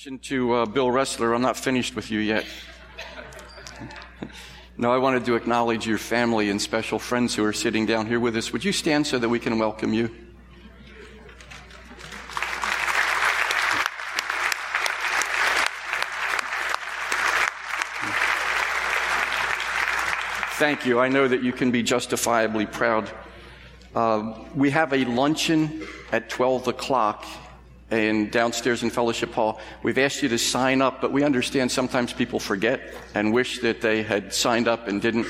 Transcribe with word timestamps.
to 0.00 0.52
uh, 0.54 0.64
Bill 0.64 0.90
Wrestler, 0.90 1.34
I'm 1.34 1.42
not 1.42 1.58
finished 1.58 1.94
with 1.94 2.10
you 2.10 2.20
yet. 2.20 2.46
no, 4.78 4.90
I 4.90 4.96
wanted 4.96 5.26
to 5.26 5.34
acknowledge 5.34 5.86
your 5.86 5.98
family 5.98 6.48
and 6.48 6.58
special 6.62 6.98
friends 6.98 7.34
who 7.34 7.44
are 7.44 7.52
sitting 7.52 7.84
down 7.84 8.06
here 8.06 8.18
with 8.18 8.34
us. 8.34 8.50
Would 8.50 8.64
you 8.64 8.72
stand 8.72 9.06
so 9.06 9.18
that 9.18 9.28
we 9.28 9.38
can 9.38 9.58
welcome 9.58 9.92
you? 9.92 10.08
Thank 20.54 20.86
you. 20.86 20.98
I 20.98 21.10
know 21.10 21.28
that 21.28 21.42
you 21.42 21.52
can 21.52 21.70
be 21.70 21.82
justifiably 21.82 22.64
proud. 22.64 23.10
Uh, 23.94 24.44
we 24.54 24.70
have 24.70 24.94
a 24.94 25.04
luncheon 25.04 25.86
at 26.10 26.30
12 26.30 26.68
o'clock 26.68 27.26
and 27.90 28.30
downstairs 28.30 28.82
in 28.82 28.90
Fellowship 28.90 29.32
Hall. 29.32 29.60
We've 29.82 29.98
asked 29.98 30.22
you 30.22 30.28
to 30.28 30.38
sign 30.38 30.80
up, 30.82 31.00
but 31.00 31.12
we 31.12 31.24
understand 31.24 31.70
sometimes 31.72 32.12
people 32.12 32.38
forget 32.38 32.80
and 33.14 33.32
wish 33.32 33.60
that 33.60 33.80
they 33.80 34.02
had 34.02 34.32
signed 34.32 34.68
up 34.68 34.88
and 34.88 35.02
didn't. 35.02 35.26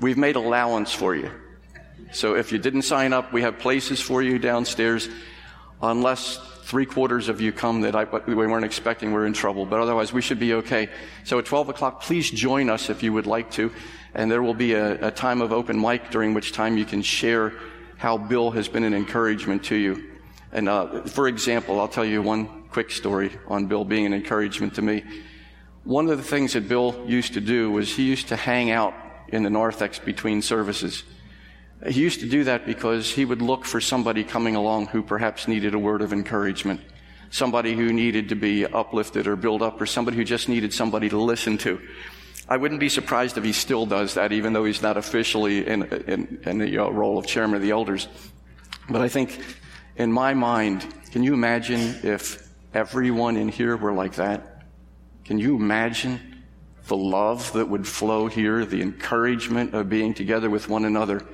We've 0.00 0.18
made 0.18 0.36
allowance 0.36 0.92
for 0.92 1.14
you. 1.14 1.30
So 2.12 2.34
if 2.34 2.52
you 2.52 2.58
didn't 2.58 2.82
sign 2.82 3.12
up, 3.12 3.32
we 3.32 3.42
have 3.42 3.58
places 3.58 4.00
for 4.00 4.22
you 4.22 4.38
downstairs. 4.38 5.08
Unless 5.82 6.38
three 6.62 6.86
quarters 6.86 7.28
of 7.28 7.40
you 7.40 7.52
come 7.52 7.82
that 7.82 7.94
I, 7.94 8.04
we 8.04 8.34
weren't 8.34 8.64
expecting, 8.64 9.12
we're 9.12 9.26
in 9.26 9.32
trouble. 9.32 9.66
But 9.66 9.80
otherwise, 9.80 10.12
we 10.12 10.22
should 10.22 10.38
be 10.38 10.54
okay. 10.54 10.88
So 11.24 11.38
at 11.38 11.46
12 11.46 11.70
o'clock, 11.70 12.02
please 12.02 12.30
join 12.30 12.70
us 12.70 12.90
if 12.90 13.02
you 13.02 13.12
would 13.12 13.26
like 13.26 13.50
to. 13.52 13.72
And 14.14 14.30
there 14.30 14.42
will 14.42 14.54
be 14.54 14.72
a, 14.72 15.08
a 15.08 15.10
time 15.10 15.42
of 15.42 15.52
open 15.52 15.80
mic 15.80 16.10
during 16.10 16.32
which 16.32 16.52
time 16.52 16.76
you 16.76 16.84
can 16.84 17.02
share 17.02 17.52
how 17.98 18.16
Bill 18.16 18.50
has 18.50 18.68
been 18.68 18.84
an 18.84 18.94
encouragement 18.94 19.64
to 19.64 19.76
you. 19.76 20.15
And 20.56 20.70
uh, 20.70 21.02
for 21.02 21.28
example, 21.28 21.78
I'll 21.78 21.86
tell 21.86 22.04
you 22.06 22.22
one 22.22 22.62
quick 22.70 22.90
story 22.90 23.30
on 23.46 23.66
Bill 23.66 23.84
being 23.84 24.06
an 24.06 24.14
encouragement 24.14 24.76
to 24.76 24.82
me. 24.82 25.04
One 25.84 26.08
of 26.08 26.16
the 26.16 26.24
things 26.24 26.54
that 26.54 26.66
Bill 26.66 27.04
used 27.06 27.34
to 27.34 27.42
do 27.42 27.70
was 27.70 27.94
he 27.94 28.04
used 28.04 28.28
to 28.28 28.36
hang 28.36 28.70
out 28.70 28.94
in 29.28 29.42
the 29.42 29.50
narthex 29.50 29.98
between 29.98 30.40
services. 30.40 31.02
He 31.86 32.00
used 32.00 32.20
to 32.20 32.28
do 32.28 32.44
that 32.44 32.64
because 32.64 33.10
he 33.10 33.26
would 33.26 33.42
look 33.42 33.66
for 33.66 33.82
somebody 33.82 34.24
coming 34.24 34.56
along 34.56 34.86
who 34.86 35.02
perhaps 35.02 35.46
needed 35.46 35.74
a 35.74 35.78
word 35.78 36.00
of 36.00 36.14
encouragement, 36.14 36.80
somebody 37.28 37.74
who 37.74 37.92
needed 37.92 38.30
to 38.30 38.34
be 38.34 38.64
uplifted 38.64 39.26
or 39.26 39.36
built 39.36 39.60
up, 39.60 39.78
or 39.78 39.84
somebody 39.84 40.16
who 40.16 40.24
just 40.24 40.48
needed 40.48 40.72
somebody 40.72 41.10
to 41.10 41.18
listen 41.18 41.58
to. 41.58 41.78
I 42.48 42.56
wouldn't 42.56 42.80
be 42.80 42.88
surprised 42.88 43.36
if 43.36 43.44
he 43.44 43.52
still 43.52 43.84
does 43.84 44.14
that, 44.14 44.32
even 44.32 44.54
though 44.54 44.64
he's 44.64 44.80
not 44.80 44.96
officially 44.96 45.66
in, 45.66 45.82
in, 45.82 46.40
in 46.46 46.58
the 46.58 46.78
uh, 46.78 46.88
role 46.88 47.18
of 47.18 47.26
chairman 47.26 47.56
of 47.56 47.62
the 47.62 47.72
elders. 47.72 48.08
But 48.88 49.02
I 49.02 49.08
think 49.08 49.38
in 49.96 50.12
my 50.12 50.34
mind, 50.34 50.86
can 51.10 51.22
you 51.22 51.32
imagine 51.34 52.00
if 52.02 52.46
everyone 52.74 53.36
in 53.36 53.48
here 53.48 53.76
were 53.76 53.92
like 53.92 54.14
that? 54.16 54.62
Can 55.24 55.38
you 55.38 55.56
imagine 55.56 56.44
the 56.86 56.96
love 56.96 57.52
that 57.54 57.68
would 57.68 57.86
flow 57.86 58.26
here, 58.26 58.64
the 58.64 58.82
encouragement 58.82 59.74
of 59.74 59.88
being 59.88 60.14
together 60.14 60.50
with 60.50 60.68
one 60.68 60.84
another? 60.84 61.24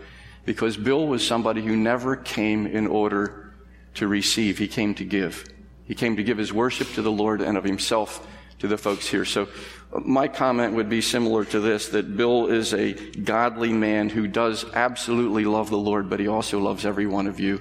Because 0.44 0.76
Bill 0.76 1.06
was 1.06 1.26
somebody 1.26 1.62
who 1.62 1.76
never 1.76 2.16
came 2.16 2.66
in 2.66 2.86
order 2.86 3.52
to 3.94 4.08
receive. 4.08 4.58
He 4.58 4.68
came 4.68 4.94
to 4.94 5.04
give. 5.04 5.44
He 5.84 5.94
came 5.94 6.16
to 6.16 6.22
give 6.22 6.38
his 6.38 6.52
worship 6.52 6.92
to 6.94 7.02
the 7.02 7.10
Lord 7.10 7.40
and 7.40 7.58
of 7.58 7.64
himself 7.64 8.26
to 8.60 8.68
the 8.68 8.78
folks 8.78 9.08
here. 9.08 9.24
So 9.24 9.48
uh, 9.92 10.00
my 10.04 10.28
comment 10.28 10.74
would 10.74 10.88
be 10.88 11.00
similar 11.00 11.44
to 11.46 11.58
this, 11.58 11.88
that 11.88 12.16
Bill 12.16 12.46
is 12.46 12.72
a 12.72 12.92
godly 12.92 13.72
man 13.72 14.08
who 14.08 14.28
does 14.28 14.64
absolutely 14.72 15.44
love 15.44 15.68
the 15.68 15.76
Lord, 15.76 16.08
but 16.08 16.20
he 16.20 16.28
also 16.28 16.60
loves 16.60 16.86
every 16.86 17.06
one 17.06 17.26
of 17.26 17.40
you 17.40 17.60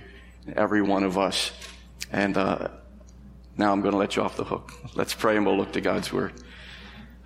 every 0.56 0.82
one 0.82 1.04
of 1.04 1.18
us. 1.18 1.52
And 2.12 2.38
uh, 2.38 2.70
now 3.58 3.72
I'm 3.72 3.82
going 3.82 3.94
to 3.94 3.98
let 3.98 4.16
you 4.16 4.24
off 4.24 4.38
the 4.38 4.44
hook. 4.44 4.74
Let's 4.96 5.14
pray 5.14 5.38
and 5.38 5.46
we'll 5.46 5.58
look 5.58 5.74
to 5.74 5.82
God's 5.82 6.12
word. 6.12 6.34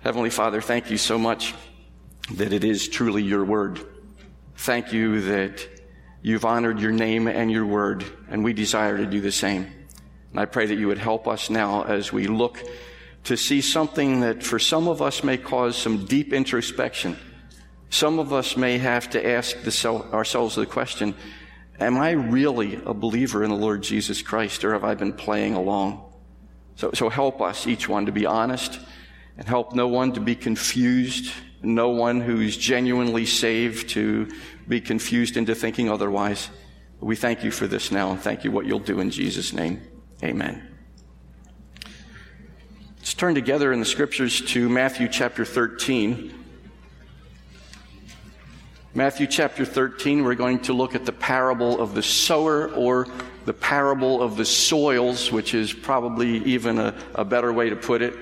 Heavenly 0.00 0.30
Father, 0.30 0.60
thank 0.60 0.90
you 0.90 0.98
so 0.98 1.18
much 1.18 1.54
that 2.34 2.52
it 2.52 2.64
is 2.64 2.88
truly 2.88 3.22
your 3.22 3.44
word. 3.44 3.80
Thank 4.56 4.92
you 4.92 5.20
that 5.22 5.66
you've 6.22 6.44
honored 6.44 6.80
your 6.80 6.92
name 6.92 7.28
and 7.28 7.50
your 7.50 7.66
word, 7.66 8.04
and 8.28 8.42
we 8.42 8.52
desire 8.52 8.96
to 8.96 9.06
do 9.06 9.20
the 9.20 9.32
same. 9.32 9.70
And 10.30 10.40
I 10.40 10.44
pray 10.44 10.66
that 10.66 10.74
you 10.74 10.88
would 10.88 10.98
help 10.98 11.28
us 11.28 11.50
now 11.50 11.84
as 11.84 12.12
we 12.12 12.26
look 12.26 12.62
to 13.24 13.36
see 13.36 13.60
something 13.60 14.20
that 14.20 14.42
for 14.42 14.58
some 14.58 14.86
of 14.86 15.02
us 15.02 15.24
may 15.24 15.36
cause 15.36 15.76
some 15.76 16.04
deep 16.04 16.32
introspection. 16.32 17.16
Some 17.90 18.18
of 18.18 18.32
us 18.32 18.56
may 18.56 18.78
have 18.78 19.10
to 19.10 19.26
ask 19.26 19.56
ourselves 19.84 20.54
the 20.54 20.66
question, 20.66 21.14
Am 21.78 21.98
I 21.98 22.12
really 22.12 22.80
a 22.86 22.94
believer 22.94 23.44
in 23.44 23.50
the 23.50 23.56
Lord 23.56 23.82
Jesus 23.82 24.22
Christ 24.22 24.64
or 24.64 24.72
have 24.72 24.84
I 24.84 24.94
been 24.94 25.12
playing 25.12 25.54
along? 25.54 26.02
So, 26.76 26.90
so 26.92 27.08
help 27.08 27.40
us, 27.40 27.66
each 27.66 27.88
one, 27.88 28.06
to 28.06 28.12
be 28.12 28.26
honest 28.26 28.80
and 29.36 29.46
help 29.46 29.74
no 29.74 29.88
one 29.88 30.12
to 30.12 30.20
be 30.20 30.34
confused, 30.34 31.32
no 31.62 31.90
one 31.90 32.20
who's 32.20 32.56
genuinely 32.56 33.26
saved 33.26 33.90
to 33.90 34.28
be 34.66 34.80
confused 34.80 35.36
into 35.36 35.54
thinking 35.54 35.90
otherwise. 35.90 36.48
We 37.00 37.16
thank 37.16 37.44
you 37.44 37.50
for 37.50 37.66
this 37.66 37.92
now 37.92 38.10
and 38.10 38.20
thank 38.20 38.44
you 38.44 38.50
what 38.50 38.64
you'll 38.64 38.78
do 38.78 39.00
in 39.00 39.10
Jesus' 39.10 39.52
name. 39.52 39.82
Amen. 40.22 40.66
Let's 42.98 43.14
turn 43.14 43.34
together 43.34 43.72
in 43.72 43.80
the 43.80 43.86
scriptures 43.86 44.40
to 44.52 44.68
Matthew 44.68 45.08
chapter 45.08 45.44
13. 45.44 46.45
Matthew 48.96 49.26
chapter 49.26 49.66
13, 49.66 50.24
we're 50.24 50.34
going 50.34 50.60
to 50.60 50.72
look 50.72 50.94
at 50.94 51.04
the 51.04 51.12
parable 51.12 51.82
of 51.82 51.94
the 51.94 52.02
sower 52.02 52.70
or 52.70 53.06
the 53.44 53.52
parable 53.52 54.22
of 54.22 54.38
the 54.38 54.46
soils, 54.46 55.30
which 55.30 55.52
is 55.52 55.70
probably 55.70 56.38
even 56.44 56.78
a, 56.78 56.94
a 57.14 57.22
better 57.22 57.52
way 57.52 57.68
to 57.68 57.76
put 57.76 58.00
it. 58.00 58.14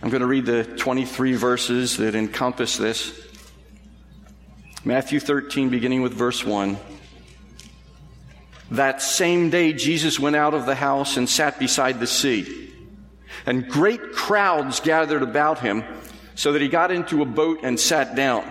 I'm 0.00 0.08
going 0.08 0.22
to 0.22 0.26
read 0.26 0.46
the 0.46 0.64
23 0.64 1.34
verses 1.34 1.98
that 1.98 2.14
encompass 2.14 2.78
this. 2.78 3.28
Matthew 4.86 5.20
13, 5.20 5.68
beginning 5.68 6.00
with 6.00 6.14
verse 6.14 6.46
1. 6.46 6.78
That 8.70 9.02
same 9.02 9.50
day, 9.50 9.74
Jesus 9.74 10.18
went 10.18 10.34
out 10.34 10.54
of 10.54 10.64
the 10.64 10.76
house 10.76 11.18
and 11.18 11.28
sat 11.28 11.58
beside 11.58 12.00
the 12.00 12.06
sea. 12.06 12.72
And 13.44 13.68
great 13.68 14.12
crowds 14.14 14.80
gathered 14.80 15.22
about 15.22 15.58
him, 15.58 15.84
so 16.36 16.52
that 16.52 16.62
he 16.62 16.68
got 16.68 16.90
into 16.90 17.20
a 17.20 17.26
boat 17.26 17.58
and 17.62 17.78
sat 17.78 18.16
down 18.16 18.50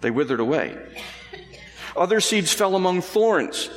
they 0.00 0.10
withered 0.10 0.40
away. 0.40 0.76
Other 1.96 2.20
seeds 2.20 2.52
fell 2.52 2.76
among 2.76 3.02
thorns, 3.02 3.70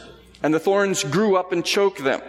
and 0.43 0.53
the 0.53 0.59
thorns 0.59 1.03
grew 1.03 1.35
up 1.35 1.51
and 1.51 1.65
choked 1.65 2.03
them. 2.03 2.21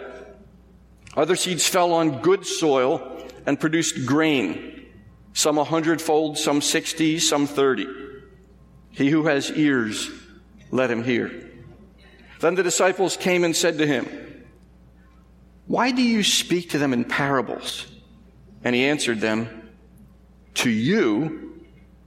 Other 1.15 1.35
seeds 1.35 1.67
fell 1.67 1.93
on 1.93 2.21
good 2.21 2.45
soil 2.45 3.27
and 3.45 3.59
produced 3.59 4.05
grain, 4.05 4.89
some 5.33 5.57
a 5.57 5.63
hundredfold, 5.63 6.37
some 6.37 6.61
sixty, 6.61 7.19
some 7.19 7.45
thirty. 7.45 7.87
He 8.91 9.09
who 9.09 9.25
has 9.25 9.51
ears, 9.51 10.09
let 10.71 10.89
him 10.89 11.03
hear. 11.03 11.49
Then 12.39 12.55
the 12.55 12.63
disciples 12.63 13.15
came 13.15 13.43
and 13.43 13.55
said 13.55 13.77
to 13.77 13.87
him, 13.87 14.07
Why 15.67 15.91
do 15.91 16.01
you 16.01 16.23
speak 16.23 16.71
to 16.71 16.77
them 16.77 16.93
in 16.93 17.05
parables? 17.05 17.87
And 18.63 18.75
he 18.75 18.85
answered 18.85 19.19
them, 19.21 19.71
To 20.55 20.69
you, 20.69 21.52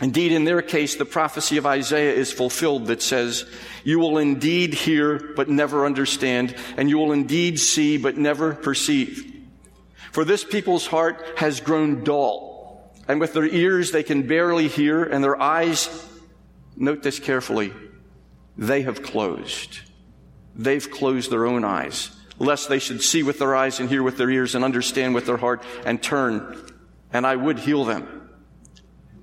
Indeed, 0.00 0.32
in 0.32 0.44
their 0.44 0.62
case, 0.62 0.96
the 0.96 1.04
prophecy 1.04 1.58
of 1.58 1.66
Isaiah 1.66 2.14
is 2.14 2.32
fulfilled 2.32 2.86
that 2.86 3.02
says, 3.02 3.44
You 3.84 3.98
will 3.98 4.16
indeed 4.16 4.72
hear, 4.72 5.34
but 5.36 5.50
never 5.50 5.84
understand, 5.84 6.56
and 6.78 6.88
you 6.88 6.96
will 6.96 7.12
indeed 7.12 7.60
see, 7.60 7.98
but 7.98 8.16
never 8.16 8.54
perceive. 8.54 9.26
For 10.12 10.24
this 10.24 10.42
people's 10.42 10.86
heart 10.86 11.22
has 11.36 11.60
grown 11.60 12.02
dull, 12.02 12.90
and 13.08 13.20
with 13.20 13.34
their 13.34 13.44
ears 13.44 13.90
they 13.90 14.02
can 14.02 14.26
barely 14.26 14.68
hear, 14.68 15.04
and 15.04 15.22
their 15.22 15.40
eyes, 15.40 15.88
note 16.76 17.02
this 17.02 17.18
carefully, 17.18 17.72
they 18.56 18.82
have 18.82 19.02
closed. 19.02 19.80
They've 20.56 20.90
closed 20.90 21.30
their 21.30 21.46
own 21.46 21.62
eyes, 21.62 22.10
lest 22.38 22.70
they 22.70 22.78
should 22.78 23.02
see 23.02 23.22
with 23.22 23.38
their 23.38 23.54
eyes 23.54 23.80
and 23.80 23.88
hear 23.88 24.02
with 24.02 24.16
their 24.16 24.30
ears 24.30 24.54
and 24.54 24.64
understand 24.64 25.14
with 25.14 25.26
their 25.26 25.36
heart 25.36 25.62
and 25.84 26.02
turn, 26.02 26.56
and 27.12 27.26
I 27.26 27.36
would 27.36 27.58
heal 27.58 27.84
them. 27.84 28.19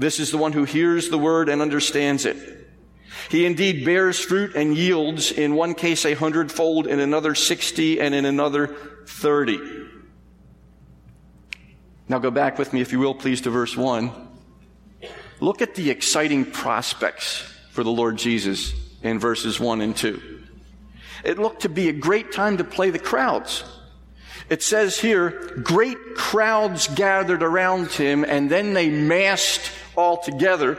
this 0.00 0.18
is 0.18 0.30
the 0.30 0.38
one 0.38 0.52
who 0.52 0.64
hears 0.64 1.10
the 1.10 1.18
word 1.18 1.48
and 1.48 1.60
understands 1.60 2.24
it. 2.24 2.36
He 3.28 3.44
indeed 3.44 3.84
bears 3.84 4.18
fruit 4.18 4.56
and 4.56 4.76
yields 4.76 5.30
in 5.30 5.54
one 5.54 5.74
case 5.74 6.04
a 6.06 6.14
hundredfold, 6.14 6.86
in 6.86 7.00
another 7.00 7.34
sixty, 7.34 8.00
and 8.00 8.14
in 8.14 8.24
another 8.24 8.68
thirty. 9.06 9.60
Now 12.08 12.18
go 12.18 12.30
back 12.30 12.58
with 12.58 12.72
me, 12.72 12.80
if 12.80 12.92
you 12.92 12.98
will, 12.98 13.14
please, 13.14 13.42
to 13.42 13.50
verse 13.50 13.76
one. 13.76 14.10
Look 15.38 15.62
at 15.62 15.74
the 15.74 15.90
exciting 15.90 16.44
prospects 16.44 17.42
for 17.70 17.84
the 17.84 17.90
Lord 17.90 18.16
Jesus 18.16 18.74
in 19.02 19.18
verses 19.18 19.58
1 19.58 19.80
and 19.80 19.96
2. 19.96 20.42
It 21.24 21.38
looked 21.38 21.62
to 21.62 21.68
be 21.68 21.88
a 21.88 21.92
great 21.92 22.32
time 22.32 22.58
to 22.58 22.64
play 22.64 22.90
the 22.90 22.98
crowds. 22.98 23.64
It 24.50 24.64
says 24.64 24.98
here, 24.98 25.30
great 25.62 26.16
crowds 26.16 26.88
gathered 26.88 27.44
around 27.44 27.92
him 27.92 28.24
and 28.24 28.50
then 28.50 28.74
they 28.74 28.90
massed 28.90 29.70
all 29.96 30.18
together. 30.18 30.76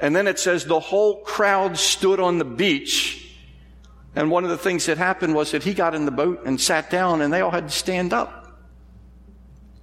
And 0.00 0.16
then 0.16 0.26
it 0.26 0.40
says 0.40 0.64
the 0.64 0.80
whole 0.80 1.22
crowd 1.22 1.78
stood 1.78 2.18
on 2.18 2.38
the 2.38 2.44
beach. 2.44 3.20
And 4.16 4.32
one 4.32 4.42
of 4.42 4.50
the 4.50 4.58
things 4.58 4.86
that 4.86 4.98
happened 4.98 5.36
was 5.36 5.52
that 5.52 5.62
he 5.62 5.74
got 5.74 5.94
in 5.94 6.06
the 6.06 6.10
boat 6.10 6.42
and 6.44 6.60
sat 6.60 6.90
down 6.90 7.22
and 7.22 7.32
they 7.32 7.40
all 7.40 7.52
had 7.52 7.68
to 7.68 7.74
stand 7.74 8.12
up. 8.12 8.52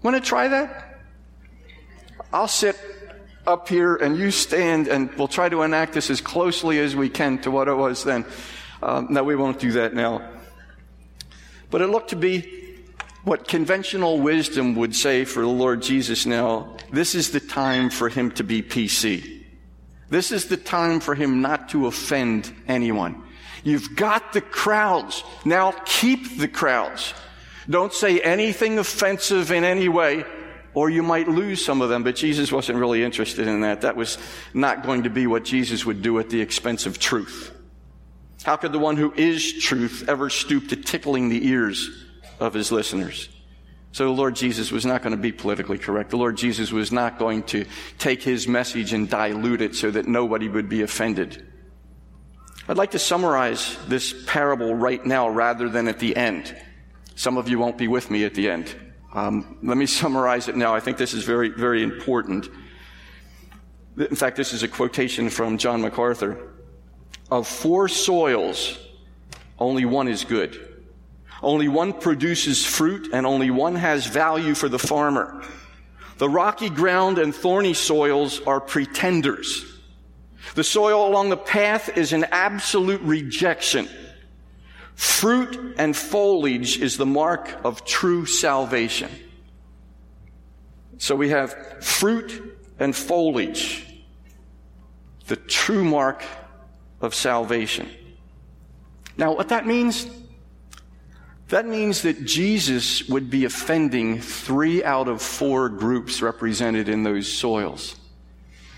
Want 0.04 0.18
to 0.18 0.22
try 0.22 0.50
that? 0.50 1.00
I'll 2.34 2.50
sit 2.50 2.78
up 3.48 3.70
here 3.70 3.96
and 3.96 4.18
you 4.18 4.30
stand 4.30 4.90
and 4.90 5.10
we'll 5.14 5.30
try 5.30 5.48
to 5.48 5.62
enact 5.62 5.94
this 5.94 6.10
as 6.10 6.20
closely 6.20 6.80
as 6.80 6.98
we 6.98 7.08
can 7.08 7.40
to 7.40 7.50
what 7.50 7.70
it 7.70 7.74
was 7.74 8.04
then. 8.04 8.26
Um, 8.84 9.08
no, 9.10 9.24
we 9.24 9.38
won't 9.38 9.60
do 9.60 9.72
that 9.72 9.94
now. 9.94 10.30
But 11.72 11.82
it 11.82 11.88
looked 11.88 12.10
to 12.10 12.18
be 12.18 12.69
what 13.24 13.48
conventional 13.48 14.20
wisdom 14.20 14.76
would 14.76 14.96
say 14.96 15.26
for 15.26 15.42
the 15.42 15.48
Lord 15.48 15.82
Jesus 15.82 16.26
now. 16.26 16.76
This 16.92 17.16
is 17.16 17.32
the 17.32 17.40
time 17.40 17.90
for 17.90 18.10
him 18.10 18.32
to 18.32 18.44
be 18.44 18.62
PC. 18.62 19.44
This 20.10 20.32
is 20.32 20.46
the 20.46 20.58
time 20.58 21.00
for 21.00 21.16
him 21.16 21.42
not 21.42 21.70
to 21.70 21.88
offend 21.88 22.52
anyone. 22.68 23.24
You've 23.64 23.96
got 23.96 24.34
the 24.34 24.42
crowds. 24.42 25.24
Now 25.46 25.72
keep 25.86 26.38
the 26.38 26.48
crowds. 26.48 27.14
Don't 27.70 27.94
say 27.94 28.20
anything 28.20 28.80
offensive 28.80 29.52
in 29.52 29.64
any 29.64 29.90
way 29.90 30.26
or 30.74 30.90
you 30.90 31.04
might 31.04 31.28
lose 31.28 31.64
some 31.64 31.82
of 31.82 31.90
them, 31.90 32.04
but 32.04 32.16
Jesus 32.16 32.52
wasn't 32.52 32.78
really 32.78 33.04
interested 33.04 33.48
in 33.48 33.62
that. 33.62 33.82
That 33.82 33.96
was 33.96 34.18
not 34.54 34.84
going 34.84 35.04
to 35.04 35.10
be 35.10 35.28
what 35.28 35.44
Jesus 35.44 35.86
would 35.86 36.02
do 36.02 36.20
at 36.20 36.30
the 36.30 36.42
expense 36.42 36.86
of 36.86 37.00
truth. 37.00 37.56
How 38.44 38.56
could 38.56 38.72
the 38.72 38.80
one 38.80 38.96
who 38.96 39.14
is 39.14 39.62
truth 39.62 40.06
ever 40.08 40.30
stoop 40.30 40.70
to 40.70 40.76
tickling 40.76 41.30
the 41.30 41.48
ears 41.48 42.08
of 42.40 42.54
his 42.54 42.72
listeners? 42.72 43.30
So 43.92 44.06
the 44.06 44.12
Lord 44.12 44.36
Jesus 44.36 44.72
was 44.72 44.86
not 44.86 45.02
going 45.02 45.12
to 45.12 45.22
be 45.22 45.32
politically 45.32 45.78
correct. 45.78 46.12
The 46.12 46.18
Lord 46.18 46.38
Jesus 46.38 46.72
was 46.72 46.92
not 46.92 47.18
going 47.18 47.44
to 47.44 47.66
take 47.98 48.22
his 48.22 48.48
message 48.48 48.94
and 48.94 49.10
dilute 49.10 49.62
it 49.62 49.76
so 49.76 49.90
that 49.90 50.08
nobody 50.08 50.48
would 50.48 50.70
be 50.70 50.84
offended. 50.84 51.46
I'd 52.68 52.78
like 52.78 52.92
to 52.92 53.00
summarize 53.00 53.78
this 53.88 54.14
parable 54.28 54.76
right 54.76 55.04
now 55.04 55.28
rather 55.28 55.70
than 55.70 55.88
at 55.88 55.98
the 55.98 56.16
end. 56.16 56.56
Some 57.16 57.38
of 57.38 57.50
you 57.50 57.58
won't 57.58 57.80
be 57.80 57.88
with 57.88 58.12
me 58.12 58.26
at 58.26 58.36
the 58.36 58.50
end. 58.50 58.76
Um, 59.12 59.58
let 59.64 59.76
me 59.76 59.88
summarize 59.88 60.48
it 60.48 60.56
now. 60.56 60.76
I 60.76 60.80
think 60.80 60.98
this 60.98 61.16
is 61.16 61.24
very, 61.24 61.50
very 61.50 61.82
important. 61.82 62.48
In 63.98 64.16
fact, 64.16 64.38
this 64.38 64.54
is 64.54 64.62
a 64.62 64.68
quotation 64.68 65.32
from 65.32 65.58
John 65.58 65.82
MacArthur. 65.82 66.38
Of 67.32 67.48
four 67.48 67.88
soils, 67.88 68.78
only 69.58 69.86
one 69.86 70.08
is 70.08 70.24
good. 70.24 70.69
Only 71.42 71.68
one 71.68 71.94
produces 71.94 72.66
fruit, 72.66 73.10
and 73.14 73.26
only 73.26 73.50
one 73.50 73.76
has 73.76 74.06
value 74.06 74.56
for 74.56 74.70
the 74.70 74.80
farmer. 74.80 75.42
The 76.18 76.30
rocky 76.30 76.70
ground 76.70 77.18
and 77.18 77.34
thorny 77.34 77.74
soils 77.74 78.42
are 78.42 78.60
pretenders. 78.60 79.66
The 80.56 80.64
soil 80.64 81.08
along 81.08 81.30
the 81.30 81.38
path 81.38 81.98
is 81.98 82.12
an 82.12 82.26
absolute 82.32 83.02
rejection. 83.02 83.88
Fruit 84.96 85.76
and 85.78 85.96
foliage 85.96 86.78
is 86.78 86.98
the 86.98 87.06
mark 87.06 87.64
of 87.64 87.86
true 87.86 88.26
salvation. 88.26 89.10
So 90.98 91.16
we 91.16 91.30
have 91.30 91.82
fruit 91.82 92.58
and 92.80 92.94
foliage, 92.94 93.86
the 95.28 95.38
true 95.38 95.86
mark 95.86 96.24
of 97.00 97.16
salvation. 97.16 97.90
Now, 99.16 99.34
what 99.34 99.50
that 99.50 99.66
means? 99.66 100.06
That 101.50 101.68
means 101.68 102.04
that 102.04 102.26
Jesus 102.26 103.08
would 103.10 103.30
be 103.30 103.46
offending 103.46 104.22
three 104.22 104.84
out 104.84 105.08
of 105.08 105.22
four 105.22 105.68
groups 105.70 106.22
represented 106.22 106.88
in 106.88 107.04
those 107.04 107.32
soils. 107.32 107.96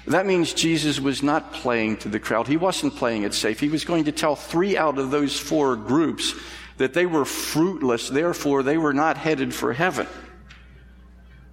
That 0.08 0.26
means 0.26 0.54
Jesus 0.54 1.00
was 1.00 1.22
not 1.22 1.54
playing 1.54 1.98
to 1.98 2.10
the 2.10 2.20
crowd. 2.20 2.48
He 2.48 2.58
wasn't 2.58 2.96
playing 2.96 3.24
it 3.24 3.34
safe. 3.34 3.60
He 3.60 3.70
was 3.70 3.86
going 3.86 4.06
to 4.06 4.12
tell 4.12 4.36
three 4.36 4.78
out 4.78 4.98
of 4.98 5.12
those 5.12 5.38
four 5.38 5.76
groups 5.76 6.34
that 6.78 6.94
they 6.94 7.06
were 7.06 7.26
fruitless, 7.26 8.10
therefore 8.10 8.64
they 8.64 8.78
were 8.78 8.94
not 8.94 9.18
headed 9.18 9.54
for 9.54 9.74
heaven. 9.74 10.08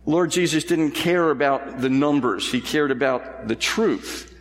Lord 0.06 0.30
Jesus 0.30 0.64
didn't 0.64 0.92
care 0.92 1.30
about 1.30 1.80
the 1.80 1.90
numbers. 1.90 2.50
He 2.50 2.62
cared 2.62 2.90
about 2.90 3.46
the 3.48 3.56
truth. 3.56 4.34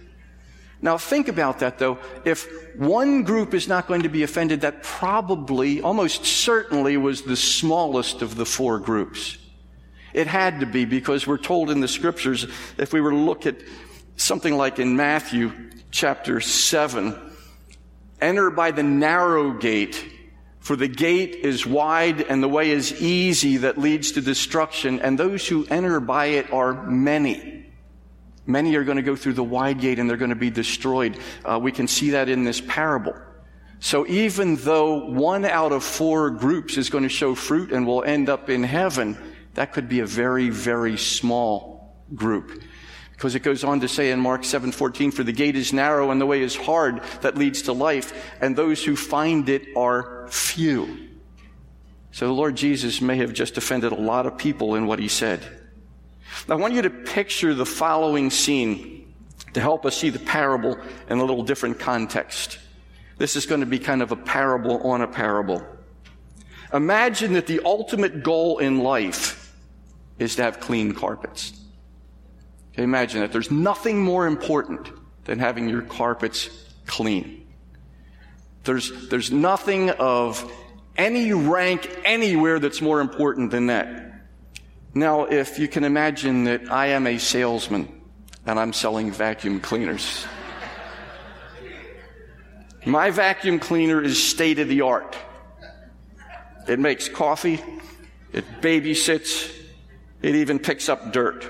Now 0.82 0.98
think 0.98 1.28
about 1.28 1.60
that 1.60 1.80
though. 1.80 1.98
If 2.24 2.48
one 2.76 3.24
group 3.24 3.54
is 3.54 3.68
not 3.68 3.88
going 3.88 4.04
to 4.04 4.10
be 4.10 4.24
offended, 4.24 4.62
that 4.62 4.84
probably, 4.84 5.82
almost 5.82 6.26
certainly 6.26 6.98
was 6.98 7.24
the 7.24 7.36
smallest 7.36 8.22
of 8.22 8.36
the 8.36 8.46
four 8.46 8.80
groups. 8.80 9.38
It 10.14 10.28
had 10.28 10.60
to 10.62 10.66
be 10.66 10.86
because 10.86 11.28
we're 11.28 11.38
told 11.38 11.70
in 11.70 11.80
the 11.80 11.88
scriptures, 11.88 12.48
if 12.78 12.94
we 12.94 13.02
were 13.02 13.12
to 13.12 13.18
look 13.18 13.46
at 13.46 13.58
something 14.16 14.56
like 14.56 14.80
in 14.80 14.96
Matthew 14.96 15.52
chapter 15.92 16.42
7 16.42 17.28
enter 18.20 18.50
by 18.50 18.72
the 18.72 18.84
narrow 18.84 19.54
gate, 19.54 20.04
for 20.60 20.76
the 20.76 20.88
gate 20.88 21.36
is 21.36 21.66
wide 21.66 22.22
and 22.22 22.42
the 22.42 22.48
way 22.48 22.72
is 22.72 23.00
easy 23.02 23.58
that 23.58 23.78
leads 23.78 24.12
to 24.14 24.22
destruction, 24.22 25.00
and 25.00 25.18
those 25.18 25.48
who 25.48 25.66
enter 25.68 26.00
by 26.00 26.26
it 26.28 26.52
are 26.52 26.86
many. 26.86 27.67
Many 28.48 28.76
are 28.76 28.84
going 28.86 28.96
to 28.96 29.04
go 29.04 29.16
through 29.16 29.34
the 29.34 29.44
wide 29.44 29.80
gate 29.80 30.00
and 30.00 30.10
they're 30.10 30.18
going 30.18 30.30
to 30.30 30.36
be 30.36 30.50
destroyed. 30.50 31.20
Uh, 31.44 31.60
we 31.62 31.72
can 31.72 31.88
see 31.88 32.12
that 32.12 32.30
in 32.30 32.46
this 32.46 32.62
parable. 32.62 33.14
So 33.80 34.08
even 34.08 34.56
though 34.56 35.06
one 35.06 35.46
out 35.46 35.72
of 35.72 35.84
four 35.84 36.32
groups 36.32 36.78
is 36.78 36.90
going 36.90 37.04
to 37.04 37.10
show 37.10 37.36
fruit 37.36 37.72
and 37.72 37.86
will 37.86 38.04
end 38.04 38.30
up 38.30 38.50
in 38.50 38.64
heaven, 38.64 39.18
that 39.54 39.74
could 39.74 39.90
be 39.90 40.00
a 40.00 40.06
very, 40.06 40.50
very 40.50 40.98
small 40.98 41.96
group. 42.16 42.64
Because 43.12 43.36
it 43.36 43.42
goes 43.42 43.64
on 43.64 43.82
to 43.82 43.88
say 43.88 44.12
in 44.12 44.20
Mark 44.20 44.44
7:14, 44.44 45.12
"For 45.12 45.24
the 45.24 45.32
gate 45.32 45.56
is 45.56 45.74
narrow 45.74 46.12
and 46.12 46.22
the 46.22 46.26
way 46.26 46.42
is 46.42 46.56
hard 46.56 47.02
that 47.22 47.38
leads 47.38 47.64
to 47.64 47.74
life, 47.74 48.14
and 48.40 48.56
those 48.56 48.84
who 48.84 48.96
find 48.96 49.50
it 49.50 49.68
are 49.76 50.28
few." 50.30 50.88
So 52.12 52.28
the 52.28 52.34
Lord 52.34 52.56
Jesus 52.56 53.02
may 53.02 53.18
have 53.18 53.34
just 53.34 53.58
offended 53.58 53.92
a 53.92 53.96
lot 53.96 54.26
of 54.26 54.38
people 54.38 54.76
in 54.76 54.86
what 54.86 55.00
he 55.00 55.08
said. 55.08 55.57
I 56.50 56.56
want 56.56 56.74
you 56.74 56.82
to 56.84 56.90
picture 56.90 57.54
the 57.54 57.66
following 57.66 58.30
scene 58.30 59.14
to 59.54 59.60
help 59.60 59.86
us 59.86 59.98
see 59.98 60.10
the 60.10 60.20
parable 60.20 60.78
in 61.10 61.18
a 61.18 61.24
little 61.24 61.44
different 61.44 61.80
context. 61.80 62.60
This 63.18 63.36
is 63.36 63.46
going 63.46 63.62
to 63.62 63.68
be 63.68 63.80
kind 63.80 64.02
of 64.02 64.12
a 64.12 64.16
parable 64.16 64.88
on 64.88 65.02
a 65.02 65.08
parable. 65.08 65.66
Imagine 66.74 67.34
that 67.34 67.48
the 67.48 67.62
ultimate 67.66 68.24
goal 68.24 68.60
in 68.60 68.80
life 68.80 69.56
is 70.20 70.36
to 70.36 70.44
have 70.44 70.60
clean 70.60 70.94
carpets. 70.94 71.54
Okay, 72.74 72.84
imagine 72.84 73.22
that. 73.22 73.32
There's 73.32 73.52
nothing 73.52 74.02
more 74.02 74.28
important 74.28 74.90
than 75.26 75.40
having 75.40 75.68
your 75.70 75.82
carpets 75.82 76.50
clean. 76.86 77.48
There's, 78.64 79.10
there's 79.10 79.32
nothing 79.32 79.90
of 79.92 80.52
any 80.98 81.34
rank 81.34 81.90
anywhere 82.04 82.60
that's 82.60 82.82
more 82.82 83.02
important 83.02 83.52
than 83.52 83.68
that. 83.68 84.07
Now, 84.98 85.26
if 85.26 85.60
you 85.60 85.68
can 85.68 85.84
imagine 85.84 86.46
that 86.46 86.72
I 86.72 86.88
am 86.88 87.06
a 87.06 87.20
salesman 87.20 88.02
and 88.48 88.60
I'm 88.60 88.74
selling 88.74 89.12
vacuum 89.12 89.60
cleaners. 89.60 90.26
My 92.84 93.12
vacuum 93.12 93.60
cleaner 93.60 94.02
is 94.02 94.28
state 94.28 94.58
of 94.58 94.70
the 94.70 94.82
art. 94.82 95.16
It 96.68 96.80
makes 96.80 97.10
coffee, 97.10 97.64
it 98.34 98.44
babysits, 98.60 99.54
it 100.24 100.34
even 100.34 100.58
picks 100.58 100.90
up 100.90 101.14
dirt. 101.14 101.46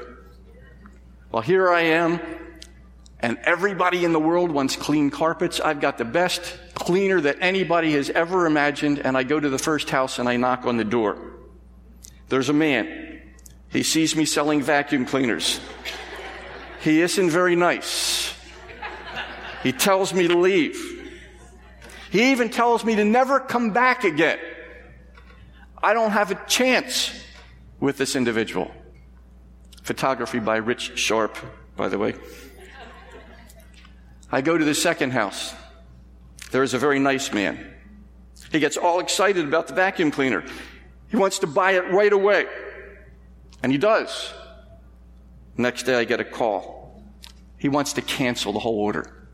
Well, 1.32 1.42
here 1.42 1.70
I 1.70 1.82
am, 1.84 2.20
and 3.22 3.38
everybody 3.44 4.04
in 4.04 4.12
the 4.12 4.20
world 4.20 4.52
wants 4.52 4.76
clean 4.76 5.10
carpets. 5.10 5.62
I've 5.62 5.80
got 5.80 5.98
the 5.98 6.06
best 6.06 6.60
cleaner 6.74 7.22
that 7.22 7.38
anybody 7.40 7.94
has 7.94 8.10
ever 8.10 8.46
imagined, 8.46 9.00
and 9.00 9.16
I 9.16 9.24
go 9.24 9.40
to 9.40 9.50
the 9.50 9.58
first 9.58 9.90
house 9.90 10.20
and 10.20 10.28
I 10.28 10.36
knock 10.36 10.66
on 10.66 10.76
the 10.76 10.84
door. 10.84 11.18
There's 12.28 12.50
a 12.50 12.54
man. 12.54 13.06
He 13.70 13.84
sees 13.84 14.16
me 14.16 14.26
selling 14.26 14.62
vacuum 14.62 15.06
cleaners. 15.06 15.60
He 16.82 17.02
isn't 17.02 17.30
very 17.30 17.56
nice. 17.56 18.34
He 19.64 19.72
tells 19.72 20.14
me 20.14 20.28
to 20.28 20.38
leave. 20.38 20.78
He 22.10 22.32
even 22.32 22.50
tells 22.50 22.86
me 22.86 22.96
to 22.96 23.04
never 23.04 23.40
come 23.40 23.72
back 23.72 24.04
again. 24.04 24.40
I 25.82 25.94
don't 25.94 26.12
have 26.12 26.32
a 26.32 26.36
chance 26.48 27.12
with 27.80 27.98
this 27.98 28.16
individual. 28.16 28.72
Photography 29.84 30.40
by 30.40 30.58
Rich 30.58 30.98
Sharp, 30.98 31.38
by 31.76 31.88
the 31.90 31.98
way. 31.98 32.16
I 34.32 34.42
go 34.42 34.58
to 34.58 34.66
the 34.66 34.76
second 34.76 35.12
house. 35.12 35.54
There 36.52 36.64
is 36.64 36.74
a 36.74 36.80
very 36.80 37.00
nice 37.00 37.34
man. 37.34 37.74
He 38.52 38.60
gets 38.60 38.78
all 38.78 39.00
excited 39.00 39.46
about 39.46 39.68
the 39.68 39.74
vacuum 39.74 40.12
cleaner. 40.12 40.44
He 41.10 41.18
wants 41.18 41.40
to 41.40 41.48
buy 41.48 41.72
it 41.72 41.92
right 41.92 42.12
away. 42.12 42.48
And 43.68 43.74
he 43.74 43.78
does. 43.78 44.34
Next 45.58 45.84
day 45.84 45.96
I 45.96 46.06
get 46.06 46.22
a 46.22 46.24
call. 46.24 47.04
He 47.58 47.68
wants 47.68 47.92
to 47.92 48.02
cancel 48.02 48.54
the 48.54 48.60
whole 48.60 48.80
order. 48.80 49.28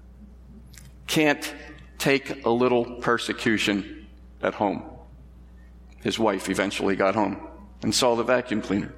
Can't 1.05 1.53
take 1.99 2.43
a 2.43 2.49
little 2.49 2.95
persecution 2.95 4.07
at 4.41 4.55
home. 4.55 4.85
His 6.01 6.17
wife 6.17 6.49
eventually 6.49 6.95
got 6.95 7.13
home 7.13 7.47
and 7.83 7.93
saw 7.93 8.15
the 8.15 8.23
vacuum 8.23 8.63
cleaner. 8.63 8.95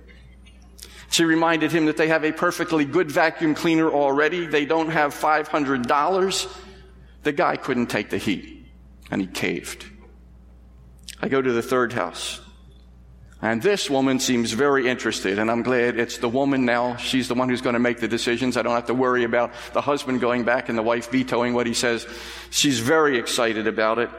She 1.09 1.25
reminded 1.25 1.69
him 1.69 1.87
that 1.87 1.97
they 1.97 2.07
have 2.07 2.23
a 2.23 2.31
perfectly 2.31 2.85
good 2.85 3.11
vacuum 3.11 3.55
cleaner 3.55 3.89
already. 3.91 4.47
They 4.47 4.63
don't 4.63 4.89
have 4.89 5.13
$500. 5.13 6.61
The 7.23 7.33
guy 7.33 7.57
couldn't 7.57 7.87
take 7.87 8.09
the 8.09 8.19
heat 8.19 8.67
and 9.11 9.19
he 9.19 9.27
caved. 9.27 9.85
I 11.21 11.27
go 11.27 11.41
to 11.41 11.51
the 11.51 11.61
third 11.61 11.91
house. 11.91 12.39
And 13.41 13.61
this 13.61 13.89
woman 13.89 14.19
seems 14.19 14.53
very 14.53 14.87
interested, 14.87 15.39
and 15.39 15.51
I'm 15.51 15.61
glad 15.61 15.99
it's 15.99 16.17
the 16.17 16.29
woman 16.29 16.65
now. 16.65 16.95
She's 16.95 17.27
the 17.27 17.35
one 17.35 17.49
who's 17.49 17.61
going 17.61 17.73
to 17.73 17.79
make 17.79 17.99
the 17.99 18.07
decisions. 18.07 18.57
I 18.57 18.61
don't 18.61 18.73
have 18.73 18.87
to 18.87 18.93
worry 18.93 19.23
about 19.23 19.51
the 19.73 19.81
husband 19.81 20.21
going 20.21 20.45
back 20.45 20.69
and 20.69 20.77
the 20.77 20.83
wife 20.83 21.11
vetoing 21.11 21.53
what 21.53 21.67
he 21.67 21.73
says. 21.73 22.07
She's 22.49 22.79
very 22.79 23.19
excited 23.19 23.67
about 23.67 23.99
it. 23.99 24.09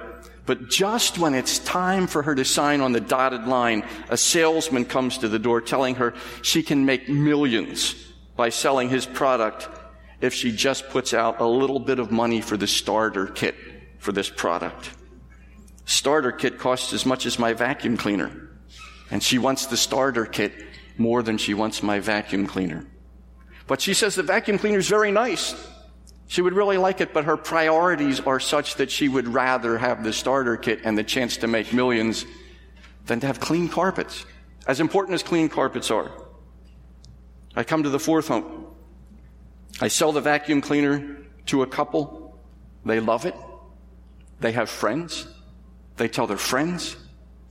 But 0.44 0.68
just 0.68 1.18
when 1.18 1.34
it's 1.34 1.58
time 1.58 2.06
for 2.06 2.22
her 2.22 2.34
to 2.34 2.44
sign 2.44 2.80
on 2.80 2.92
the 2.92 3.00
dotted 3.00 3.48
line, 3.48 3.84
a 4.10 4.16
salesman 4.16 4.84
comes 4.84 5.18
to 5.18 5.28
the 5.28 5.40
door 5.40 5.60
telling 5.60 5.96
her 5.96 6.14
she 6.42 6.62
can 6.62 6.86
make 6.86 7.08
millions 7.08 7.96
by 8.36 8.50
selling 8.50 8.88
his 8.88 9.06
product 9.06 9.68
if 10.20 10.32
she 10.32 10.52
just 10.52 10.88
puts 10.90 11.12
out 11.12 11.40
a 11.40 11.46
little 11.46 11.80
bit 11.80 11.98
of 11.98 12.12
money 12.12 12.40
for 12.40 12.56
the 12.56 12.66
starter 12.66 13.26
kit 13.26 13.56
for 13.98 14.12
this 14.12 14.30
product. 14.30 14.90
Starter 15.84 16.32
kit 16.32 16.58
costs 16.58 16.92
as 16.92 17.04
much 17.04 17.26
as 17.26 17.38
my 17.38 17.52
vacuum 17.52 17.96
cleaner. 17.96 18.30
And 19.10 19.22
she 19.22 19.38
wants 19.38 19.66
the 19.66 19.76
starter 19.76 20.26
kit 20.26 20.52
more 20.98 21.22
than 21.22 21.38
she 21.38 21.54
wants 21.54 21.82
my 21.82 22.00
vacuum 22.00 22.46
cleaner. 22.46 22.86
But 23.66 23.80
she 23.80 23.94
says 23.94 24.14
the 24.14 24.22
vacuum 24.22 24.58
cleaner 24.58 24.78
is 24.78 24.88
very 24.88 25.12
nice. 25.12 25.54
She 26.28 26.42
would 26.42 26.54
really 26.54 26.76
like 26.76 27.00
it, 27.00 27.12
but 27.12 27.24
her 27.24 27.36
priorities 27.36 28.20
are 28.20 28.40
such 28.40 28.76
that 28.76 28.90
she 28.90 29.08
would 29.08 29.28
rather 29.28 29.78
have 29.78 30.02
the 30.02 30.12
starter 30.12 30.56
kit 30.56 30.80
and 30.84 30.98
the 30.98 31.04
chance 31.04 31.36
to 31.38 31.46
make 31.46 31.72
millions 31.72 32.26
than 33.06 33.20
to 33.20 33.26
have 33.26 33.38
clean 33.38 33.68
carpets. 33.68 34.26
As 34.66 34.80
important 34.80 35.14
as 35.14 35.22
clean 35.22 35.48
carpets 35.48 35.90
are. 35.90 36.10
I 37.54 37.62
come 37.62 37.84
to 37.84 37.90
the 37.90 38.00
fourth 38.00 38.28
home. 38.28 38.66
I 39.80 39.88
sell 39.88 40.10
the 40.10 40.20
vacuum 40.20 40.60
cleaner 40.60 41.18
to 41.46 41.62
a 41.62 41.66
couple. 41.66 42.38
They 42.84 42.98
love 42.98 43.24
it. 43.24 43.34
They 44.40 44.52
have 44.52 44.68
friends. 44.68 45.28
They 45.96 46.08
tell 46.08 46.26
their 46.26 46.36
friends. 46.36 46.96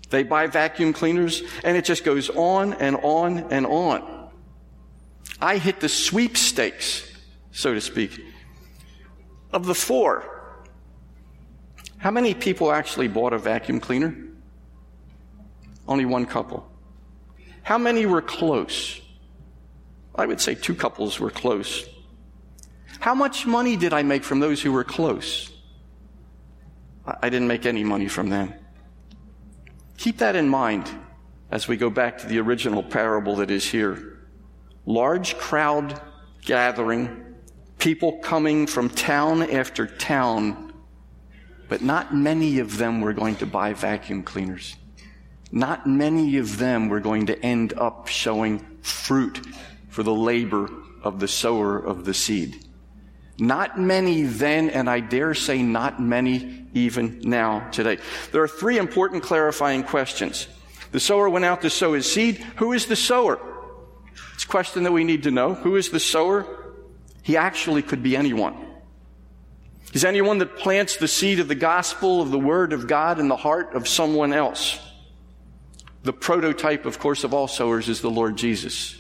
They 0.10 0.24
buy 0.24 0.48
vacuum 0.48 0.94
cleaners, 0.94 1.42
and 1.64 1.76
it 1.76 1.86
just 1.86 2.04
goes 2.04 2.30
on 2.30 2.74
and 2.74 2.96
on 2.98 3.52
and 3.52 3.66
on. 3.66 4.30
I 5.42 5.58
hit 5.58 5.80
the 5.80 5.90
sweepstakes, 5.90 7.12
so 7.52 7.74
to 7.74 7.82
speak. 7.82 8.20
Of 9.52 9.66
the 9.66 9.76
four, 9.76 10.64
how 11.98 12.12
many 12.12 12.34
people 12.34 12.72
actually 12.72 13.08
bought 13.08 13.34
a 13.34 13.38
vacuum 13.38 13.80
cleaner? 13.80 14.16
Only 15.88 16.06
one 16.06 16.26
couple. 16.26 16.70
How 17.64 17.78
many 17.78 18.06
were 18.06 18.22
close? 18.22 19.02
I 20.14 20.26
would 20.26 20.40
say 20.40 20.56
two 20.56 20.76
couples 20.76 21.20
were 21.20 21.32
close. 21.32 21.88
How 23.00 23.16
much 23.16 23.46
money 23.46 23.76
did 23.76 23.92
I 23.94 24.04
make 24.04 24.24
from 24.24 24.40
those 24.40 24.62
who 24.62 24.72
were 24.72 24.84
close? 24.84 25.52
I 27.06 27.30
didn't 27.30 27.48
make 27.48 27.66
any 27.66 27.84
money 27.84 28.08
from 28.08 28.30
them. 28.30 28.54
Keep 29.98 30.18
that 30.20 30.36
in 30.36 30.50
mind 30.50 30.90
as 31.52 31.68
we 31.68 31.78
go 31.78 31.90
back 31.90 32.18
to 32.20 32.28
the 32.28 32.40
original 32.40 32.84
parable 32.84 33.38
that 33.38 33.52
is 33.52 33.66
here. 33.66 34.20
Large 34.86 35.38
crowd 35.38 36.00
gathering, 36.44 37.36
people 37.80 38.20
coming 38.20 38.68
from 38.68 38.90
town 38.90 39.42
after 39.44 39.88
town, 39.88 40.74
but 41.68 41.82
not 41.82 42.14
many 42.14 42.60
of 42.60 42.78
them 42.78 43.02
were 43.02 43.14
going 43.14 43.36
to 43.38 43.46
buy 43.46 43.74
vacuum 43.74 44.24
cleaners. 44.24 44.76
Not 45.52 45.88
many 45.88 46.38
of 46.38 46.58
them 46.58 46.90
were 46.90 47.00
going 47.00 47.28
to 47.28 47.40
end 47.40 47.74
up 47.74 48.08
showing 48.08 48.60
fruit 48.82 49.40
for 49.90 50.04
the 50.04 50.14
labor 50.14 50.70
of 51.02 51.20
the 51.20 51.28
sower 51.28 51.78
of 51.78 52.06
the 52.06 52.14
seed. 52.14 52.65
Not 53.38 53.80
many 53.80 54.24
then, 54.24 54.70
and 54.70 54.90
I 54.90 55.02
dare 55.02 55.34
say 55.34 55.62
not 55.62 56.02
many 56.02 56.68
even 56.74 57.22
now 57.22 57.70
today. 57.70 57.98
There 58.32 58.42
are 58.42 58.48
three 58.48 58.78
important 58.78 59.24
clarifying 59.24 59.84
questions. 59.84 60.48
The 60.92 61.00
sower 61.00 61.30
went 61.30 61.44
out 61.44 61.62
to 61.64 61.70
sow 61.70 61.94
his 61.94 62.12
seed. 62.12 62.38
Who 62.58 62.72
is 62.72 62.86
the 62.86 62.96
sower? 62.96 63.40
It's 64.34 64.46
a 64.46 64.48
question 64.48 64.84
that 64.84 64.92
we 64.92 65.04
need 65.04 65.24
to 65.24 65.32
know. 65.32 65.54
Who 65.54 65.76
is 65.76 65.90
the 65.90 66.00
sower? 66.00 66.46
He 67.24 67.36
actually 67.36 67.82
could 67.82 68.04
be 68.04 68.16
anyone. 68.16 68.56
He's 69.92 70.06
anyone 70.06 70.38
that 70.40 70.58
plants 70.58 70.98
the 70.98 71.08
seed 71.08 71.40
of 71.40 71.48
the 71.48 71.56
gospel 71.56 72.22
of 72.22 72.32
the 72.32 72.40
word 72.40 72.74
of 72.74 72.88
God 72.88 73.20
in 73.20 73.28
the 73.28 73.36
heart 73.36 73.74
of 73.76 73.88
someone 73.88 74.34
else. 74.34 74.80
The 76.04 76.14
prototype, 76.14 76.86
of 76.86 77.00
course, 77.00 77.24
of 77.24 77.34
all 77.34 77.48
sowers 77.48 77.90
is 77.90 78.02
the 78.02 78.12
Lord 78.12 78.38
Jesus. 78.38 78.96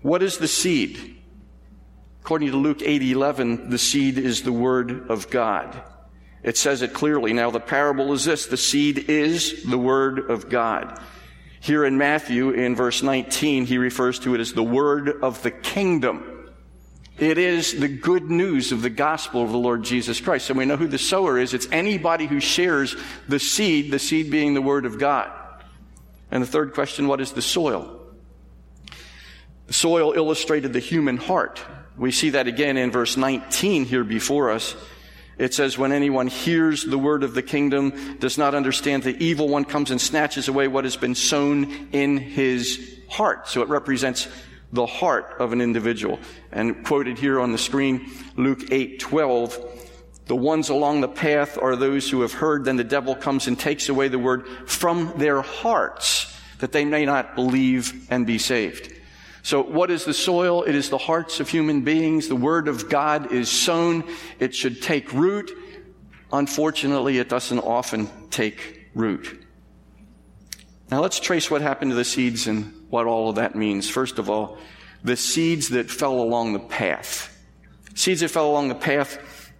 What 0.00 0.22
is 0.22 0.38
the 0.38 0.48
seed? 0.48 1.20
According 2.24 2.52
to 2.52 2.56
Luke 2.56 2.80
8 2.80 3.02
11, 3.02 3.68
the 3.68 3.76
seed 3.76 4.16
is 4.16 4.44
the 4.44 4.52
word 4.52 5.10
of 5.10 5.28
God. 5.28 5.82
It 6.42 6.56
says 6.56 6.80
it 6.80 6.94
clearly. 6.94 7.34
Now, 7.34 7.50
the 7.50 7.60
parable 7.60 8.14
is 8.14 8.24
this 8.24 8.46
the 8.46 8.56
seed 8.56 9.10
is 9.10 9.62
the 9.64 9.76
word 9.76 10.30
of 10.30 10.48
God. 10.48 10.98
Here 11.60 11.84
in 11.84 11.98
Matthew, 11.98 12.48
in 12.48 12.74
verse 12.74 13.02
19, 13.02 13.66
he 13.66 13.76
refers 13.76 14.18
to 14.20 14.34
it 14.34 14.40
as 14.40 14.54
the 14.54 14.62
word 14.62 15.10
of 15.22 15.42
the 15.42 15.50
kingdom. 15.50 16.48
It 17.18 17.36
is 17.36 17.78
the 17.78 17.88
good 17.88 18.30
news 18.30 18.72
of 18.72 18.80
the 18.80 18.88
gospel 18.88 19.42
of 19.42 19.52
the 19.52 19.58
Lord 19.58 19.82
Jesus 19.82 20.18
Christ. 20.18 20.48
And 20.48 20.58
we 20.58 20.64
know 20.64 20.78
who 20.78 20.88
the 20.88 20.96
sower 20.96 21.38
is. 21.38 21.52
It's 21.52 21.68
anybody 21.70 22.24
who 22.24 22.40
shares 22.40 22.96
the 23.28 23.38
seed, 23.38 23.90
the 23.90 23.98
seed 23.98 24.30
being 24.30 24.54
the 24.54 24.62
word 24.62 24.86
of 24.86 24.98
God. 24.98 25.30
And 26.30 26.42
the 26.42 26.46
third 26.46 26.72
question, 26.72 27.06
what 27.06 27.20
is 27.20 27.32
the 27.32 27.42
soil? 27.42 28.00
The 29.66 29.74
soil 29.74 30.14
illustrated 30.16 30.72
the 30.72 30.80
human 30.80 31.18
heart. 31.18 31.62
We 31.96 32.10
see 32.10 32.30
that 32.30 32.46
again 32.48 32.76
in 32.76 32.90
verse 32.90 33.16
19 33.16 33.84
here 33.84 34.04
before 34.04 34.50
us. 34.50 34.74
It 35.36 35.52
says, 35.52 35.76
when 35.76 35.92
anyone 35.92 36.28
hears 36.28 36.84
the 36.84 36.98
word 36.98 37.24
of 37.24 37.34
the 37.34 37.42
kingdom, 37.42 38.18
does 38.18 38.38
not 38.38 38.54
understand, 38.54 39.02
the 39.02 39.16
evil 39.22 39.48
one 39.48 39.64
comes 39.64 39.90
and 39.90 40.00
snatches 40.00 40.48
away 40.48 40.68
what 40.68 40.84
has 40.84 40.96
been 40.96 41.14
sown 41.14 41.88
in 41.92 42.16
his 42.16 43.00
heart. 43.08 43.48
So 43.48 43.62
it 43.62 43.68
represents 43.68 44.28
the 44.72 44.86
heart 44.86 45.36
of 45.38 45.52
an 45.52 45.60
individual. 45.60 46.18
And 46.52 46.84
quoted 46.84 47.18
here 47.18 47.40
on 47.40 47.52
the 47.52 47.58
screen, 47.58 48.10
Luke 48.36 48.70
8 48.70 49.00
12. 49.00 49.80
The 50.26 50.36
ones 50.36 50.70
along 50.70 51.00
the 51.00 51.08
path 51.08 51.58
are 51.60 51.76
those 51.76 52.08
who 52.08 52.22
have 52.22 52.32
heard, 52.32 52.64
then 52.64 52.76
the 52.76 52.84
devil 52.84 53.14
comes 53.14 53.46
and 53.46 53.58
takes 53.58 53.88
away 53.90 54.08
the 54.08 54.18
word 54.18 54.48
from 54.66 55.12
their 55.18 55.42
hearts, 55.42 56.34
that 56.60 56.72
they 56.72 56.86
may 56.86 57.04
not 57.04 57.34
believe 57.34 58.06
and 58.10 58.26
be 58.26 58.38
saved. 58.38 58.94
So 59.44 59.62
what 59.62 59.90
is 59.90 60.06
the 60.06 60.14
soil? 60.14 60.62
It 60.62 60.74
is 60.74 60.88
the 60.88 60.96
hearts 60.96 61.38
of 61.38 61.50
human 61.50 61.82
beings. 61.82 62.28
The 62.28 62.34
word 62.34 62.66
of 62.66 62.88
God 62.88 63.30
is 63.30 63.50
sown. 63.50 64.04
It 64.38 64.54
should 64.54 64.80
take 64.80 65.12
root. 65.12 65.52
Unfortunately, 66.32 67.18
it 67.18 67.28
doesn't 67.28 67.58
often 67.58 68.08
take 68.30 68.88
root. 68.94 69.44
Now 70.90 71.02
let's 71.02 71.20
trace 71.20 71.50
what 71.50 71.60
happened 71.60 71.90
to 71.90 71.94
the 71.94 72.06
seeds 72.06 72.46
and 72.46 72.86
what 72.88 73.06
all 73.06 73.28
of 73.28 73.36
that 73.36 73.54
means. 73.54 73.88
First 73.88 74.18
of 74.18 74.30
all, 74.30 74.56
the 75.04 75.16
seeds 75.16 75.68
that 75.68 75.90
fell 75.90 76.20
along 76.20 76.54
the 76.54 76.58
path. 76.58 77.30
Seeds 77.94 78.22
that 78.22 78.30
fell 78.30 78.48
along 78.48 78.68
the 78.68 78.74
path, 78.74 79.52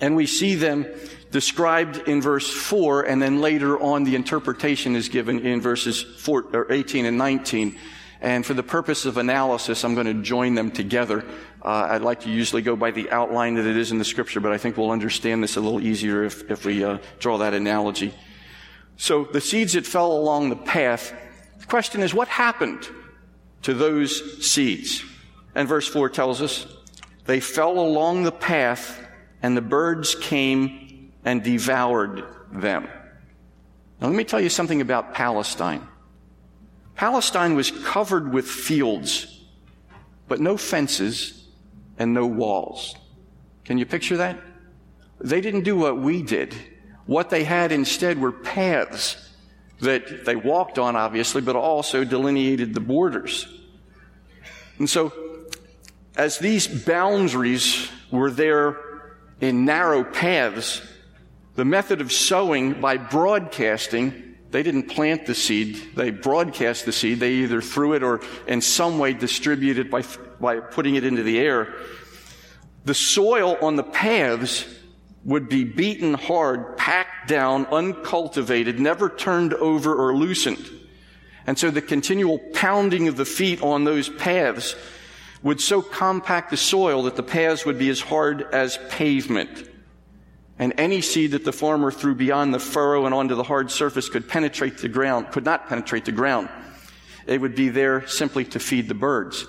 and 0.00 0.14
we 0.14 0.26
see 0.26 0.54
them 0.54 0.86
described 1.32 2.06
in 2.06 2.22
verse 2.22 2.48
4, 2.48 3.02
and 3.02 3.20
then 3.20 3.40
later 3.40 3.78
on 3.80 4.04
the 4.04 4.14
interpretation 4.14 4.94
is 4.94 5.08
given 5.08 5.40
in 5.40 5.60
verses 5.60 6.00
4, 6.00 6.44
or 6.52 6.72
18 6.72 7.06
and 7.06 7.18
19. 7.18 7.76
And 8.20 8.46
for 8.46 8.54
the 8.54 8.62
purpose 8.62 9.04
of 9.04 9.18
analysis, 9.18 9.84
I'm 9.84 9.94
going 9.94 10.06
to 10.06 10.22
join 10.22 10.54
them 10.54 10.70
together. 10.70 11.24
Uh, 11.62 11.88
I'd 11.90 12.02
like 12.02 12.20
to 12.20 12.30
usually 12.30 12.62
go 12.62 12.74
by 12.74 12.90
the 12.90 13.10
outline 13.10 13.54
that 13.54 13.66
it 13.66 13.76
is 13.76 13.92
in 13.92 13.98
the 13.98 14.04
scripture, 14.04 14.40
but 14.40 14.52
I 14.52 14.58
think 14.58 14.76
we'll 14.76 14.90
understand 14.90 15.42
this 15.42 15.56
a 15.56 15.60
little 15.60 15.80
easier 15.80 16.24
if, 16.24 16.50
if 16.50 16.64
we 16.64 16.82
uh, 16.82 16.98
draw 17.18 17.38
that 17.38 17.52
analogy. 17.52 18.14
So 18.96 19.24
the 19.24 19.40
seeds 19.40 19.74
that 19.74 19.86
fell 19.86 20.12
along 20.12 20.48
the 20.48 20.56
path, 20.56 21.12
the 21.58 21.66
question 21.66 22.00
is 22.00 22.14
what 22.14 22.28
happened 22.28 22.88
to 23.62 23.74
those 23.74 24.46
seeds? 24.46 25.04
And 25.54 25.68
verse 25.68 25.86
4 25.86 26.08
tells 26.08 26.40
us, 26.40 26.66
they 27.26 27.40
fell 27.40 27.78
along 27.78 28.22
the 28.22 28.32
path 28.32 29.04
and 29.42 29.56
the 29.56 29.62
birds 29.62 30.14
came 30.14 31.12
and 31.24 31.42
devoured 31.42 32.24
them. 32.52 32.88
Now 34.00 34.08
let 34.08 34.16
me 34.16 34.24
tell 34.24 34.40
you 34.40 34.48
something 34.48 34.80
about 34.80 35.12
Palestine. 35.12 35.86
Palestine 36.96 37.54
was 37.54 37.70
covered 37.70 38.32
with 38.32 38.48
fields, 38.48 39.44
but 40.28 40.40
no 40.40 40.56
fences 40.56 41.46
and 41.98 42.12
no 42.12 42.26
walls. 42.26 42.96
Can 43.64 43.78
you 43.78 43.86
picture 43.86 44.16
that? 44.16 44.38
They 45.20 45.40
didn't 45.40 45.62
do 45.62 45.76
what 45.76 45.98
we 45.98 46.22
did. 46.22 46.54
What 47.04 47.30
they 47.30 47.44
had 47.44 47.70
instead 47.70 48.18
were 48.18 48.32
paths 48.32 49.22
that 49.80 50.24
they 50.24 50.36
walked 50.36 50.78
on, 50.78 50.96
obviously, 50.96 51.42
but 51.42 51.54
also 51.54 52.02
delineated 52.02 52.72
the 52.72 52.80
borders. 52.80 53.46
And 54.78 54.88
so, 54.88 55.12
as 56.16 56.38
these 56.38 56.66
boundaries 56.66 57.90
were 58.10 58.30
there 58.30 58.78
in 59.40 59.66
narrow 59.66 60.02
paths, 60.02 60.80
the 61.56 61.64
method 61.64 62.00
of 62.00 62.10
sowing 62.10 62.80
by 62.80 62.96
broadcasting 62.96 64.25
they 64.50 64.62
didn't 64.62 64.84
plant 64.84 65.26
the 65.26 65.34
seed, 65.34 65.76
they 65.94 66.10
broadcast 66.10 66.84
the 66.84 66.92
seed. 66.92 67.20
They 67.20 67.32
either 67.34 67.60
threw 67.60 67.94
it 67.94 68.02
or 68.02 68.20
in 68.46 68.60
some 68.60 68.98
way 68.98 69.12
distributed 69.12 69.90
by, 69.90 70.04
by 70.40 70.60
putting 70.60 70.94
it 70.94 71.04
into 71.04 71.22
the 71.22 71.38
air. 71.38 71.74
The 72.84 72.94
soil 72.94 73.58
on 73.60 73.76
the 73.76 73.82
paths 73.82 74.64
would 75.24 75.48
be 75.48 75.64
beaten 75.64 76.14
hard, 76.14 76.76
packed 76.76 77.28
down, 77.28 77.66
uncultivated, 77.66 78.78
never 78.78 79.10
turned 79.10 79.52
over 79.54 79.92
or 79.92 80.16
loosened. 80.16 80.70
And 81.46 81.58
so 81.58 81.70
the 81.70 81.82
continual 81.82 82.38
pounding 82.38 83.08
of 83.08 83.16
the 83.16 83.24
feet 83.24 83.60
on 83.62 83.84
those 83.84 84.08
paths 84.08 84.76
would 85.42 85.60
so 85.60 85.82
compact 85.82 86.50
the 86.50 86.56
soil 86.56 87.02
that 87.04 87.16
the 87.16 87.22
paths 87.22 87.64
would 87.66 87.78
be 87.78 87.88
as 87.88 88.00
hard 88.00 88.42
as 88.52 88.78
pavement. 88.90 89.68
And 90.58 90.72
any 90.78 91.02
seed 91.02 91.32
that 91.32 91.44
the 91.44 91.52
farmer 91.52 91.90
threw 91.90 92.14
beyond 92.14 92.54
the 92.54 92.58
furrow 92.58 93.04
and 93.04 93.14
onto 93.14 93.34
the 93.34 93.42
hard 93.42 93.70
surface 93.70 94.08
could 94.08 94.28
penetrate 94.28 94.78
the 94.78 94.88
ground, 94.88 95.30
could 95.30 95.44
not 95.44 95.68
penetrate 95.68 96.06
the 96.06 96.12
ground. 96.12 96.48
It 97.26 97.40
would 97.40 97.54
be 97.54 97.68
there 97.68 98.06
simply 98.06 98.44
to 98.46 98.58
feed 98.58 98.88
the 98.88 98.94
birds. 98.94 99.46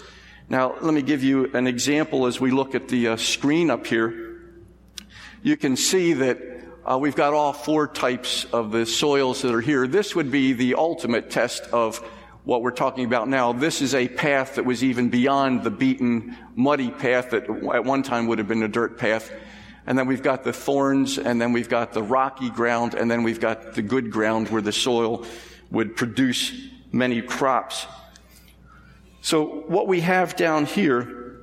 Now, 0.49 0.75
let 0.81 0.93
me 0.93 1.01
give 1.01 1.23
you 1.23 1.51
an 1.53 1.67
example 1.67 2.25
as 2.25 2.39
we 2.39 2.51
look 2.51 2.75
at 2.75 2.87
the 2.87 3.09
uh, 3.09 3.17
screen 3.17 3.69
up 3.69 3.85
here. 3.85 4.41
You 5.43 5.55
can 5.55 5.75
see 5.77 6.13
that 6.13 6.39
uh, 6.85 6.97
we've 6.97 7.15
got 7.15 7.33
all 7.33 7.53
four 7.53 7.87
types 7.87 8.45
of 8.45 8.71
the 8.71 8.85
soils 8.85 9.41
that 9.41 9.53
are 9.53 9.61
here. 9.61 9.87
This 9.87 10.15
would 10.15 10.31
be 10.31 10.53
the 10.53 10.75
ultimate 10.75 11.29
test 11.29 11.63
of 11.73 11.97
what 12.45 12.61
we're 12.61 12.71
talking 12.71 13.03
about 13.03 13.27
now. 13.27 13.51
This 13.51 13.81
is 13.81 13.93
a 13.93 14.07
path 14.07 14.55
that 14.55 14.63
was 14.63 14.83
even 14.83 15.09
beyond 15.09 15.63
the 15.63 15.69
beaten, 15.69 16.37
muddy 16.55 16.89
path 16.89 17.31
that 17.31 17.43
at 17.43 17.83
one 17.83 18.03
time 18.03 18.27
would 18.27 18.37
have 18.37 18.47
been 18.47 18.63
a 18.63 18.69
dirt 18.69 18.97
path. 18.97 19.29
And 19.87 19.97
then 19.97 20.05
we've 20.05 20.21
got 20.21 20.43
the 20.43 20.53
thorns, 20.53 21.17
and 21.17 21.41
then 21.41 21.53
we've 21.53 21.69
got 21.69 21.93
the 21.93 22.03
rocky 22.03 22.49
ground, 22.49 22.93
and 22.93 23.09
then 23.09 23.23
we've 23.23 23.39
got 23.39 23.73
the 23.73 23.81
good 23.81 24.11
ground 24.11 24.49
where 24.49 24.61
the 24.61 24.73
soil 24.73 25.25
would 25.71 25.95
produce 25.95 26.53
many 26.91 27.21
crops. 27.21 27.87
So 29.21 29.45
what 29.67 29.87
we 29.87 30.01
have 30.01 30.35
down 30.35 30.65
here 30.65 31.41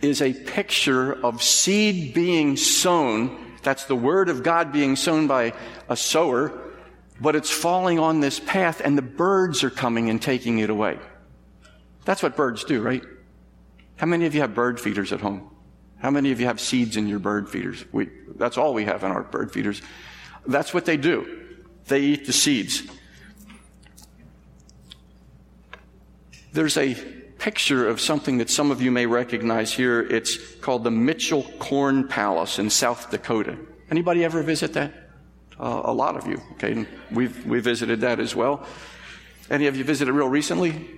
is 0.00 0.22
a 0.22 0.32
picture 0.32 1.12
of 1.24 1.42
seed 1.42 2.14
being 2.14 2.56
sown. 2.56 3.56
That's 3.62 3.84
the 3.84 3.96
word 3.96 4.28
of 4.28 4.42
God 4.42 4.72
being 4.72 4.96
sown 4.96 5.26
by 5.26 5.52
a 5.88 5.96
sower, 5.96 6.52
but 7.20 7.36
it's 7.36 7.50
falling 7.50 7.98
on 7.98 8.20
this 8.20 8.40
path 8.40 8.80
and 8.84 8.96
the 8.98 9.02
birds 9.02 9.62
are 9.62 9.70
coming 9.70 10.10
and 10.10 10.20
taking 10.20 10.58
it 10.58 10.70
away. 10.70 10.98
That's 12.04 12.22
what 12.22 12.36
birds 12.36 12.64
do, 12.64 12.80
right? 12.80 13.02
How 13.96 14.06
many 14.06 14.26
of 14.26 14.34
you 14.34 14.40
have 14.40 14.54
bird 14.54 14.80
feeders 14.80 15.12
at 15.12 15.20
home? 15.20 15.51
How 16.02 16.10
many 16.10 16.32
of 16.32 16.40
you 16.40 16.46
have 16.46 16.60
seeds 16.60 16.96
in 16.96 17.06
your 17.06 17.20
bird 17.20 17.48
feeders? 17.48 17.84
We, 17.92 18.10
that's 18.34 18.58
all 18.58 18.74
we 18.74 18.84
have 18.86 19.04
in 19.04 19.12
our 19.12 19.22
bird 19.22 19.52
feeders. 19.52 19.80
That's 20.44 20.74
what 20.74 20.84
they 20.84 20.96
do. 20.96 21.54
They 21.86 22.00
eat 22.00 22.26
the 22.26 22.32
seeds. 22.32 22.82
There's 26.52 26.76
a 26.76 26.94
picture 27.38 27.88
of 27.88 28.00
something 28.00 28.38
that 28.38 28.50
some 28.50 28.72
of 28.72 28.82
you 28.82 28.90
may 28.90 29.06
recognize 29.06 29.72
here. 29.72 30.00
It's 30.00 30.36
called 30.56 30.82
the 30.82 30.90
Mitchell 30.90 31.44
Corn 31.60 32.08
Palace 32.08 32.58
in 32.58 32.68
South 32.68 33.12
Dakota. 33.12 33.56
Anybody 33.88 34.24
ever 34.24 34.42
visit 34.42 34.72
that? 34.72 34.92
Uh, 35.58 35.82
a 35.84 35.92
lot 35.92 36.16
of 36.16 36.26
you. 36.26 36.40
Okay, 36.54 36.84
we've 37.12 37.46
we 37.46 37.60
visited 37.60 38.00
that 38.00 38.18
as 38.18 38.34
well. 38.34 38.66
Any 39.50 39.68
of 39.68 39.76
you 39.76 39.84
visited 39.84 40.12
real 40.12 40.28
recently? 40.28 40.88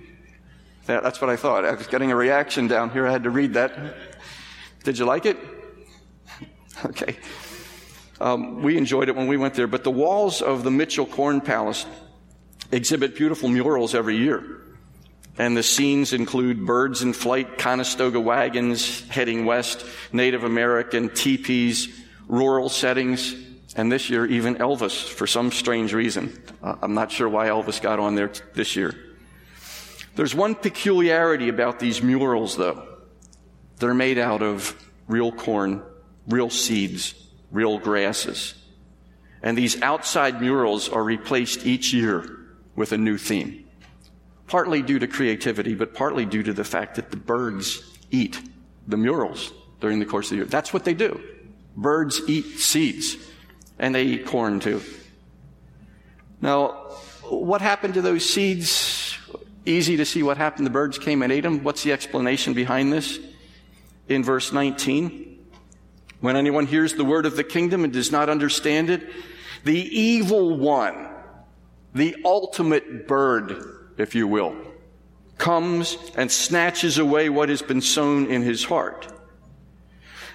That, 0.87 1.03
that's 1.03 1.21
what 1.21 1.29
I 1.29 1.35
thought. 1.35 1.63
I 1.63 1.73
was 1.73 1.87
getting 1.87 2.11
a 2.11 2.15
reaction 2.15 2.67
down 2.67 2.89
here. 2.89 3.07
I 3.07 3.11
had 3.11 3.23
to 3.23 3.29
read 3.29 3.53
that. 3.53 3.71
Did 4.85 4.99
you 4.99 5.05
like 5.05 5.25
it? 5.25 5.37
okay. 6.85 7.17
Um, 8.21 8.61
we 8.61 8.77
enjoyed 8.77 9.09
it 9.09 9.15
when 9.15 9.27
we 9.27 9.35
went 9.35 9.55
there, 9.55 9.67
but 9.67 9.83
the 9.83 9.91
walls 9.91 10.41
of 10.41 10.63
the 10.63 10.71
Mitchell 10.71 11.07
Corn 11.07 11.41
Palace 11.41 11.85
exhibit 12.71 13.15
beautiful 13.15 13.49
murals 13.49 13.95
every 13.95 14.17
year. 14.17 14.61
And 15.37 15.57
the 15.57 15.63
scenes 15.63 16.13
include 16.13 16.65
birds 16.65 17.01
in 17.01 17.13
flight, 17.13 17.57
Conestoga 17.57 18.21
wagons 18.21 19.01
heading 19.09 19.45
west, 19.45 19.85
Native 20.13 20.43
American 20.43 21.09
teepees, 21.09 21.89
rural 22.27 22.69
settings, 22.69 23.35
and 23.75 23.91
this 23.91 24.09
year 24.09 24.25
even 24.27 24.55
Elvis 24.55 25.03
for 25.03 25.25
some 25.25 25.51
strange 25.51 25.93
reason. 25.93 26.41
Uh, 26.61 26.75
I'm 26.81 26.93
not 26.93 27.11
sure 27.11 27.27
why 27.27 27.47
Elvis 27.47 27.81
got 27.81 27.99
on 27.99 28.13
there 28.13 28.29
t- 28.29 28.41
this 28.53 28.75
year. 28.75 28.93
There's 30.15 30.35
one 30.35 30.53
peculiarity 30.53 31.49
about 31.49 31.79
these 31.79 32.03
murals 32.03 32.55
though. 32.55 32.94
They're 33.77 33.93
made 33.93 34.17
out 34.17 34.41
of 34.41 34.75
real 35.07 35.31
corn, 35.31 35.83
real 36.27 36.49
seeds, 36.49 37.13
real 37.51 37.77
grasses. 37.77 38.55
And 39.43 39.57
these 39.57 39.81
outside 39.81 40.41
murals 40.41 40.89
are 40.89 41.03
replaced 41.03 41.65
each 41.65 41.93
year 41.93 42.25
with 42.75 42.91
a 42.91 42.97
new 42.97 43.17
theme. 43.17 43.65
Partly 44.47 44.81
due 44.81 44.99
to 44.99 45.07
creativity, 45.07 45.75
but 45.75 45.93
partly 45.93 46.25
due 46.25 46.43
to 46.43 46.53
the 46.53 46.63
fact 46.63 46.95
that 46.95 47.11
the 47.11 47.17
birds 47.17 47.83
eat 48.11 48.39
the 48.87 48.97
murals 48.97 49.51
during 49.79 49.99
the 49.99 50.05
course 50.05 50.27
of 50.27 50.31
the 50.31 50.35
year. 50.37 50.45
That's 50.45 50.73
what 50.73 50.85
they 50.85 50.93
do. 50.93 51.21
Birds 51.75 52.21
eat 52.27 52.59
seeds, 52.59 53.17
and 53.77 53.93
they 53.93 54.03
eat 54.03 54.25
corn 54.25 54.59
too. 54.59 54.81
Now, 56.41 56.67
what 57.23 57.61
happened 57.61 57.95
to 57.95 58.01
those 58.01 58.27
seeds? 58.27 59.17
Easy 59.65 59.97
to 59.97 60.05
see 60.05 60.21
what 60.21 60.37
happened. 60.37 60.65
The 60.65 60.71
birds 60.71 60.97
came 60.99 61.23
and 61.23 61.31
ate 61.31 61.41
them. 61.41 61.63
What's 61.63 61.83
the 61.83 61.91
explanation 61.91 62.53
behind 62.53 62.93
this? 62.93 63.19
In 64.07 64.23
verse 64.23 64.51
19. 64.51 65.45
When 66.21 66.35
anyone 66.35 66.65
hears 66.65 66.93
the 66.93 67.05
word 67.05 67.25
of 67.25 67.35
the 67.35 67.43
kingdom 67.43 67.83
and 67.83 67.93
does 67.93 68.11
not 68.11 68.29
understand 68.29 68.89
it, 68.89 69.09
the 69.63 69.79
evil 69.79 70.57
one, 70.57 71.07
the 71.93 72.15
ultimate 72.23 73.07
bird, 73.07 73.93
if 73.97 74.15
you 74.15 74.27
will, 74.27 74.55
comes 75.37 75.97
and 76.15 76.31
snatches 76.31 76.97
away 76.97 77.29
what 77.29 77.49
has 77.49 77.61
been 77.61 77.81
sown 77.81 78.27
in 78.27 78.41
his 78.41 78.63
heart. 78.63 79.07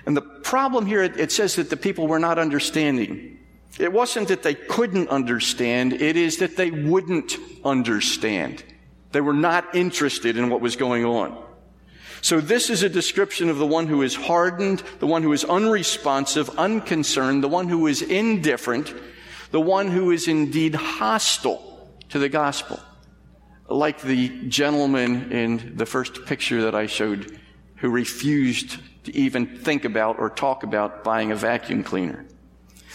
And 0.06 0.16
the 0.16 0.22
problem 0.22 0.86
here, 0.86 1.02
it 1.02 1.32
says 1.32 1.56
that 1.56 1.70
the 1.70 1.76
people 1.76 2.06
were 2.06 2.18
not 2.18 2.38
understanding. 2.38 3.38
It 3.78 3.92
wasn't 3.92 4.28
that 4.28 4.42
they 4.42 4.54
couldn't 4.54 5.08
understand, 5.08 5.92
it 5.92 6.16
is 6.16 6.38
that 6.38 6.56
they 6.56 6.70
wouldn't 6.70 7.36
understand. 7.64 8.64
They 9.12 9.20
were 9.20 9.32
not 9.32 9.74
interested 9.74 10.36
in 10.36 10.50
what 10.50 10.60
was 10.60 10.76
going 10.76 11.04
on. 11.04 11.49
So 12.22 12.40
this 12.40 12.70
is 12.70 12.82
a 12.82 12.88
description 12.88 13.48
of 13.48 13.58
the 13.58 13.66
one 13.66 13.86
who 13.86 14.02
is 14.02 14.14
hardened, 14.14 14.82
the 14.98 15.06
one 15.06 15.22
who 15.22 15.32
is 15.32 15.44
unresponsive, 15.44 16.50
unconcerned, 16.58 17.42
the 17.42 17.48
one 17.48 17.68
who 17.68 17.86
is 17.86 18.02
indifferent, 18.02 18.94
the 19.50 19.60
one 19.60 19.88
who 19.88 20.10
is 20.10 20.28
indeed 20.28 20.74
hostile 20.74 21.88
to 22.10 22.18
the 22.18 22.28
gospel. 22.28 22.78
Like 23.68 24.02
the 24.02 24.28
gentleman 24.48 25.32
in 25.32 25.76
the 25.76 25.86
first 25.86 26.26
picture 26.26 26.62
that 26.62 26.74
I 26.74 26.86
showed 26.86 27.38
who 27.76 27.88
refused 27.88 28.78
to 29.04 29.16
even 29.16 29.58
think 29.58 29.84
about 29.84 30.18
or 30.18 30.28
talk 30.28 30.62
about 30.62 31.02
buying 31.02 31.32
a 31.32 31.36
vacuum 31.36 31.82
cleaner. 31.82 32.26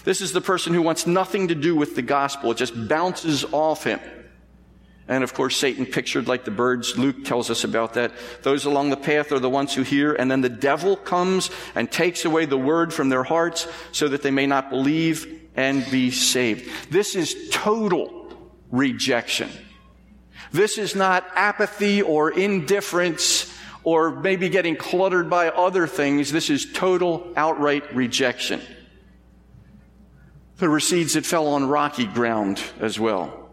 This 0.04 0.22
is 0.22 0.34
the 0.34 0.42
person 0.42 0.74
who 0.74 0.84
wants 0.84 1.08
nothing 1.08 1.48
to 1.48 1.56
do 1.56 1.76
with 1.76 1.96
the 1.96 2.04
gospel. 2.04 2.52
It 2.52 2.58
just 2.58 2.88
bounces 2.88 3.44
off 3.52 3.84
him. 3.84 4.00
And 5.08 5.24
of 5.24 5.34
course, 5.34 5.56
Satan 5.56 5.86
pictured 5.86 6.28
like 6.28 6.46
the 6.46 6.52
birds. 6.52 6.98
Luke 6.98 7.26
tells 7.26 7.52
us 7.52 7.64
about 7.64 7.94
that. 7.94 8.12
Those 8.42 8.66
along 8.66 8.90
the 8.90 8.98
path 8.98 9.32
are 9.32 9.40
the 9.40 9.50
ones 9.50 9.74
who 9.74 9.84
hear, 9.84 10.14
and 10.14 10.32
then 10.32 10.42
the 10.42 10.50
devil 10.50 10.96
comes 10.96 11.52
and 11.76 11.92
takes 11.92 12.26
away 12.26 12.46
the 12.46 12.58
word 12.58 12.94
from 12.94 13.10
their 13.10 13.24
hearts 13.24 13.68
so 13.92 14.08
that 14.08 14.24
they 14.24 14.32
may 14.32 14.48
not 14.48 14.70
believe 14.70 15.48
and 15.56 15.90
be 15.92 16.10
saved. 16.10 16.70
This 16.90 17.16
is 17.16 17.50
total 17.52 18.26
rejection. 18.72 19.50
This 20.52 20.78
is 20.78 20.96
not 20.96 21.26
apathy 21.36 22.02
or 22.02 22.32
indifference 22.32 23.54
or 23.84 24.10
maybe 24.10 24.50
getting 24.50 24.76
cluttered 24.76 25.30
by 25.30 25.50
other 25.50 25.86
things. 25.86 26.32
This 26.32 26.50
is 26.50 26.72
total, 26.74 27.32
outright 27.36 27.96
rejection. 27.96 28.60
There 30.58 30.70
were 30.70 30.80
seeds 30.80 31.14
that 31.14 31.26
fell 31.26 31.48
on 31.48 31.68
rocky 31.68 32.06
ground 32.06 32.62
as 32.80 33.00
well. 33.00 33.45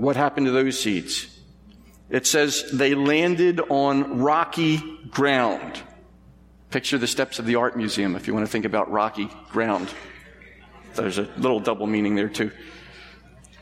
What 0.00 0.16
happened 0.16 0.46
to 0.46 0.52
those 0.52 0.80
seeds? 0.80 1.26
It 2.08 2.26
says 2.26 2.70
they 2.72 2.94
landed 2.94 3.60
on 3.68 4.20
rocky 4.20 4.78
ground. 5.10 5.78
Picture 6.70 6.96
the 6.96 7.06
steps 7.06 7.38
of 7.38 7.44
the 7.44 7.56
art 7.56 7.76
museum 7.76 8.16
if 8.16 8.26
you 8.26 8.32
want 8.32 8.46
to 8.46 8.50
think 8.50 8.64
about 8.64 8.90
rocky 8.90 9.28
ground. 9.50 9.92
There's 10.94 11.18
a 11.18 11.28
little 11.36 11.60
double 11.60 11.86
meaning 11.86 12.14
there 12.14 12.30
too. 12.30 12.50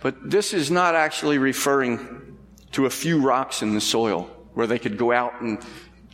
But 0.01 0.31
this 0.31 0.55
is 0.55 0.70
not 0.70 0.94
actually 0.94 1.38
referring 1.38 2.38
to 2.70 2.87
a 2.87 2.90
few 2.90 3.20
rocks 3.20 3.62
in 3.62 3.74
the 3.74 3.81
soil 3.81 4.31
where 4.55 4.68
they 4.68 4.79
could 4.79 4.96
go 4.96 5.11
out 5.11 5.40
and 5.40 5.59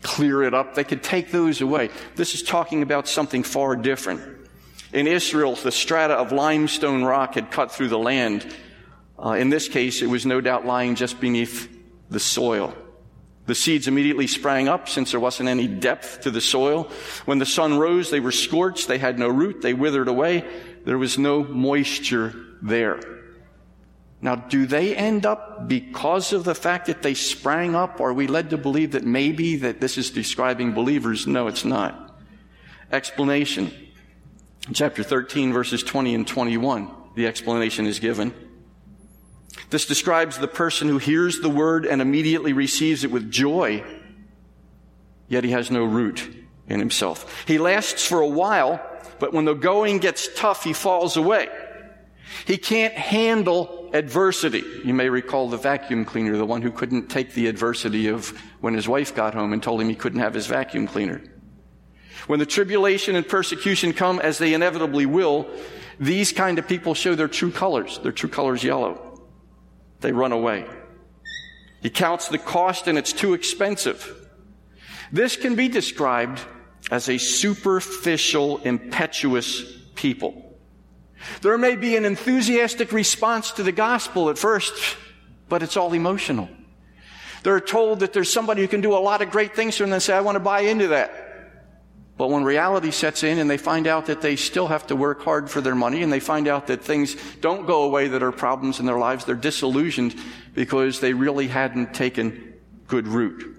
clear 0.01 0.43
it 0.43 0.55
up. 0.55 0.75
They 0.75 0.85
could 0.85 1.03
take 1.03 1.33
those 1.33 1.61
away. 1.61 1.91
This 2.15 2.35
is 2.35 2.43
talking 2.43 2.81
about 2.81 3.09
something 3.09 3.43
far 3.43 3.77
different. 3.77 4.49
In 4.91 5.07
Israel, 5.07 5.55
the 5.55 5.71
strata 5.71 6.15
of 6.15 6.33
limestone 6.33 7.05
rock 7.05 7.35
had 7.35 7.51
cut 7.51 7.71
through 7.71 7.89
the 7.89 7.99
land. 7.99 8.55
Uh, 9.25 9.33
in 9.33 9.49
this 9.49 9.69
case, 9.69 10.03
it 10.03 10.07
was 10.07 10.27
no 10.27 10.41
doubt 10.41 10.67
lying 10.67 10.95
just 10.95 11.19
beneath 11.19 11.69
the 12.11 12.21
soil. 12.21 12.75
The 13.47 13.55
seeds 13.55 13.89
immediately 13.89 14.27
sprang 14.27 14.69
up 14.69 14.89
since 14.89 15.11
there 15.11 15.21
wasn't 15.21 15.49
any 15.49 15.67
depth 15.67 16.23
to 16.23 16.31
the 16.31 16.41
soil. 16.41 16.91
When 17.25 17.39
the 17.39 17.47
sun 17.47 17.79
rose, 17.79 18.11
they 18.11 18.21
were 18.21 18.33
scorched. 18.33 18.89
They 18.89 18.99
had 18.99 19.19
no 19.19 19.29
root. 19.29 19.63
They 19.63 19.75
withered 19.75 20.09
away. 20.09 20.45
There 20.85 20.99
was 20.99 21.19
no 21.19 21.45
moisture 21.45 22.35
there. 22.63 23.01
Now, 24.21 24.37
do 24.37 24.65
they 24.65 24.97
end 24.97 25.27
up 25.27 25.69
because 25.69 26.33
of 26.33 26.45
the 26.45 26.55
fact 26.55 26.87
that 26.87 27.03
they 27.03 27.13
sprang 27.13 27.75
up? 27.75 28.01
Are 28.01 28.15
we 28.15 28.27
led 28.27 28.51
to 28.51 28.57
believe 28.57 28.93
that 28.93 29.05
maybe 29.05 29.57
that 29.57 29.81
this 29.81 29.99
is 29.99 30.11
describing 30.11 30.73
believers? 30.73 31.27
No, 31.27 31.47
it's 31.47 31.65
not. 31.65 32.19
Explanation. 32.91 33.71
Chapter 34.73 35.03
13, 35.03 35.53
verses 35.53 35.83
20 35.83 36.15
and 36.15 36.27
21, 36.27 36.91
the 37.15 37.27
explanation 37.27 37.85
is 37.85 37.99
given. 37.99 38.33
This 39.75 39.87
describes 39.87 40.39
the 40.39 40.47
person 40.47 40.87
who 40.87 40.99
hears 40.99 41.41
the 41.41 41.49
word 41.49 41.85
and 41.85 42.01
immediately 42.01 42.53
receives 42.53 43.03
it 43.03 43.11
with 43.11 43.29
joy, 43.29 43.83
yet 45.27 45.43
he 45.43 45.51
has 45.51 45.69
no 45.69 45.83
root 45.83 46.33
in 46.69 46.79
himself. 46.79 47.45
He 47.45 47.59
lasts 47.59 48.07
for 48.07 48.21
a 48.21 48.29
while, 48.29 48.81
but 49.19 49.33
when 49.33 49.47
the 49.47 49.55
going 49.55 49.99
gets 49.99 50.29
tough, 50.37 50.63
he 50.63 50.73
falls 50.73 51.17
away. 51.17 51.49
He 52.47 52.57
can't 52.57 52.95
handle 52.95 53.91
adversity. 53.93 54.63
You 54.85 54.95
may 54.95 55.09
recall 55.09 55.49
the 55.49 55.57
vacuum 55.57 56.05
cleaner, 56.05 56.37
the 56.37 56.47
one 56.47 56.63
who 56.63 56.71
couldn't 56.71 57.09
take 57.09 57.33
the 57.33 57.49
adversity 57.49 58.07
of 58.07 58.29
when 58.61 58.75
his 58.75 58.87
wife 58.87 59.13
got 59.13 59.35
home 59.35 59.53
and 59.53 59.61
told 59.61 59.81
him 59.81 59.89
he 59.89 59.97
couldn't 59.97 60.21
have 60.21 60.35
his 60.35 60.47
vacuum 60.47 60.87
cleaner. 60.87 61.21
When 62.29 62.39
the 62.39 62.47
tribulation 62.47 63.17
and 63.17 63.27
persecution 63.27 63.93
come, 63.93 64.21
as 64.21 64.39
they 64.39 64.55
inevitably 64.55 65.07
will, 65.07 65.49
these 65.99 66.31
kind 66.31 66.61
of 66.61 66.69
people 66.69 66.95
show 66.95 67.17
their 67.17 67.27
true 67.27 67.51
colors. 67.51 67.99
Their 68.05 68.13
true 68.13 68.31
colors 68.31 68.63
yellow. 68.63 69.11
They 70.05 70.13
run 70.13 70.33
away. 70.33 70.67
He 71.81 71.89
counts 71.89 72.29
the 72.29 72.37
cost 72.37 72.89
and 72.89 72.99
it's 72.99 73.15
too 73.15 73.33
expensive. 73.33 74.29
This 75.11 75.35
can 75.35 75.55
be 75.55 75.69
described 75.69 76.43
as 76.91 77.09
a 77.09 77.17
superficial, 77.17 78.59
impetuous 78.59 79.63
people. 79.95 80.59
There 81.41 81.57
may 81.57 81.77
be 81.77 81.97
an 81.97 82.05
enthusiastic 82.05 82.93
response 82.93 83.53
to 83.53 83.63
the 83.63 83.73
gospel 83.73 84.29
at 84.29 84.37
first, 84.37 84.75
but 85.49 85.63
it's 85.63 85.79
all 85.79 85.95
emotional. 85.95 86.51
They're 87.43 87.59
told 87.59 88.01
that 88.01 88.13
there's 88.13 88.31
somebody 88.31 88.61
who 88.61 88.69
can 88.69 88.83
do 88.83 88.93
a 88.93 89.01
lot 89.01 89.23
of 89.23 89.31
great 89.31 89.57
things 89.57 89.79
for 89.79 89.85
them 89.85 89.93
and 89.95 90.03
they 90.03 90.05
say, 90.05 90.15
I 90.15 90.21
want 90.21 90.37
to 90.37 90.41
buy 90.41 90.61
into 90.61 90.89
that. 90.89 91.24
But 92.17 92.31
when 92.31 92.45
reality 92.45 92.93
sets 92.93 93.25
in 93.25 93.39
and 93.39 93.51
they 93.51 93.57
find 93.57 93.87
out 93.87 94.07
that 94.07 94.21
they 94.21 94.37
still 94.37 94.69
have 94.69 94.87
to 94.87 94.97
work 94.97 95.23
hard 95.23 95.51
for 95.51 95.61
their 95.61 95.75
money 95.75 96.03
and 96.03 96.13
they 96.13 96.21
find 96.21 96.47
out 96.47 96.69
that 96.69 96.83
things 96.83 97.17
don't 97.41 97.67
go 97.67 97.83
away 97.83 98.09
that 98.09 98.23
are 98.23 98.31
problems 98.31 98.79
in 98.79 98.87
their 98.87 98.99
lives, 98.99 99.25
they're 99.25 99.35
disillusioned 99.35 100.15
because 100.55 101.01
they 101.01 101.13
really 101.13 101.49
hadn't 101.49 101.93
taken 101.93 102.55
good 102.87 103.09
root. 103.09 103.57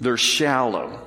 They're 0.00 0.18
shallow. 0.18 1.06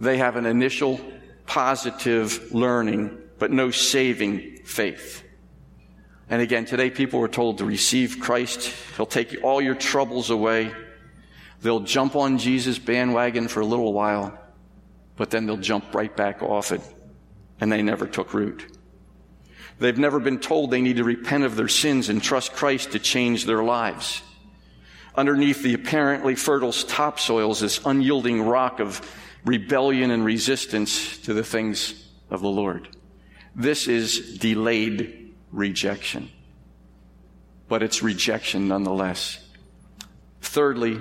They 0.00 0.18
have 0.18 0.36
an 0.36 0.46
initial 0.46 1.00
positive 1.46 2.52
learning 2.52 3.18
but 3.38 3.50
no 3.50 3.70
saving 3.70 4.58
faith. 4.64 5.22
And 6.28 6.42
again, 6.42 6.64
today 6.64 6.90
people 6.90 7.20
are 7.22 7.28
told 7.28 7.58
to 7.58 7.64
receive 7.64 8.18
Christ. 8.20 8.72
He'll 8.96 9.06
take 9.06 9.36
all 9.44 9.60
your 9.60 9.74
troubles 9.74 10.30
away. 10.30 10.72
They'll 11.62 11.80
jump 11.80 12.16
on 12.16 12.38
Jesus' 12.38 12.78
bandwagon 12.78 13.48
for 13.48 13.60
a 13.60 13.66
little 13.66 13.92
while, 13.92 14.38
but 15.16 15.30
then 15.30 15.46
they'll 15.46 15.56
jump 15.56 15.94
right 15.94 16.14
back 16.14 16.42
off 16.42 16.72
it. 16.72 16.80
And 17.60 17.72
they 17.72 17.82
never 17.82 18.06
took 18.06 18.34
root. 18.34 18.66
They've 19.78 19.98
never 19.98 20.20
been 20.20 20.38
told 20.40 20.70
they 20.70 20.80
need 20.80 20.96
to 20.96 21.04
repent 21.04 21.44
of 21.44 21.56
their 21.56 21.68
sins 21.68 22.08
and 22.08 22.22
trust 22.22 22.52
Christ 22.52 22.92
to 22.92 22.98
change 22.98 23.44
their 23.44 23.62
lives. 23.62 24.22
Underneath 25.14 25.62
the 25.62 25.74
apparently 25.74 26.34
fertile 26.34 26.72
topsoil 26.72 27.50
is 27.52 27.60
this 27.60 27.80
unyielding 27.84 28.42
rock 28.42 28.80
of 28.80 29.00
rebellion 29.44 30.10
and 30.10 30.24
resistance 30.24 31.18
to 31.18 31.32
the 31.32 31.44
things 31.44 32.08
of 32.30 32.40
the 32.42 32.48
Lord. 32.48 32.88
This 33.54 33.88
is 33.88 34.38
delayed 34.38 35.34
rejection, 35.52 36.30
but 37.68 37.82
it's 37.82 38.02
rejection 38.02 38.68
nonetheless. 38.68 39.42
Thirdly, 40.42 41.00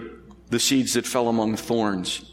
the 0.55 0.59
seeds 0.61 0.93
that 0.93 1.05
fell 1.05 1.27
among 1.27 1.57
thorns. 1.57 2.23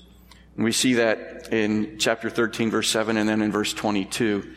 And 0.54 0.64
we 0.64 0.70
see 0.70 0.94
that 0.94 1.52
in 1.52 1.98
chapter 1.98 2.30
13, 2.30 2.70
verse 2.70 2.88
7, 2.88 3.16
and 3.16 3.28
then 3.28 3.42
in 3.42 3.50
verse 3.50 3.74
22. 3.74 4.48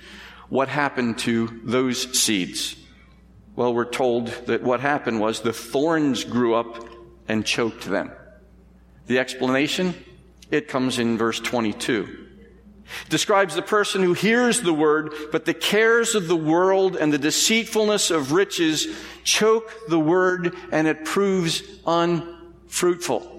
What 0.50 0.68
happened 0.68 1.18
to 1.20 1.62
those 1.64 2.16
seeds? 2.16 2.76
Well, 3.56 3.74
we're 3.74 3.90
told 3.90 4.28
that 4.46 4.62
what 4.62 4.82
happened 4.82 5.20
was 5.20 5.42
the 5.42 5.52
thorns 5.52 6.24
grew 6.24 6.54
up 6.54 6.88
and 7.28 7.44
choked 7.44 7.86
them. 7.86 8.12
The 9.08 9.18
explanation? 9.18 9.96
It 10.52 10.68
comes 10.68 11.00
in 11.00 11.18
verse 11.18 11.40
22 11.40 12.22
describes 13.10 13.56
the 13.56 13.64
person 13.64 14.04
who 14.04 14.14
hears 14.14 14.62
the 14.62 14.72
word, 14.72 15.12
but 15.32 15.46
the 15.46 15.56
cares 15.56 16.14
of 16.14 16.28
the 16.28 16.36
world 16.36 16.96
and 16.96 17.12
the 17.12 17.18
deceitfulness 17.18 18.12
of 18.12 18.32
riches 18.32 18.88
choke 19.24 19.74
the 19.90 20.00
word 20.00 20.56
and 20.72 20.88
it 20.88 21.04
proves 21.04 21.64
unfruitful. 21.88 23.35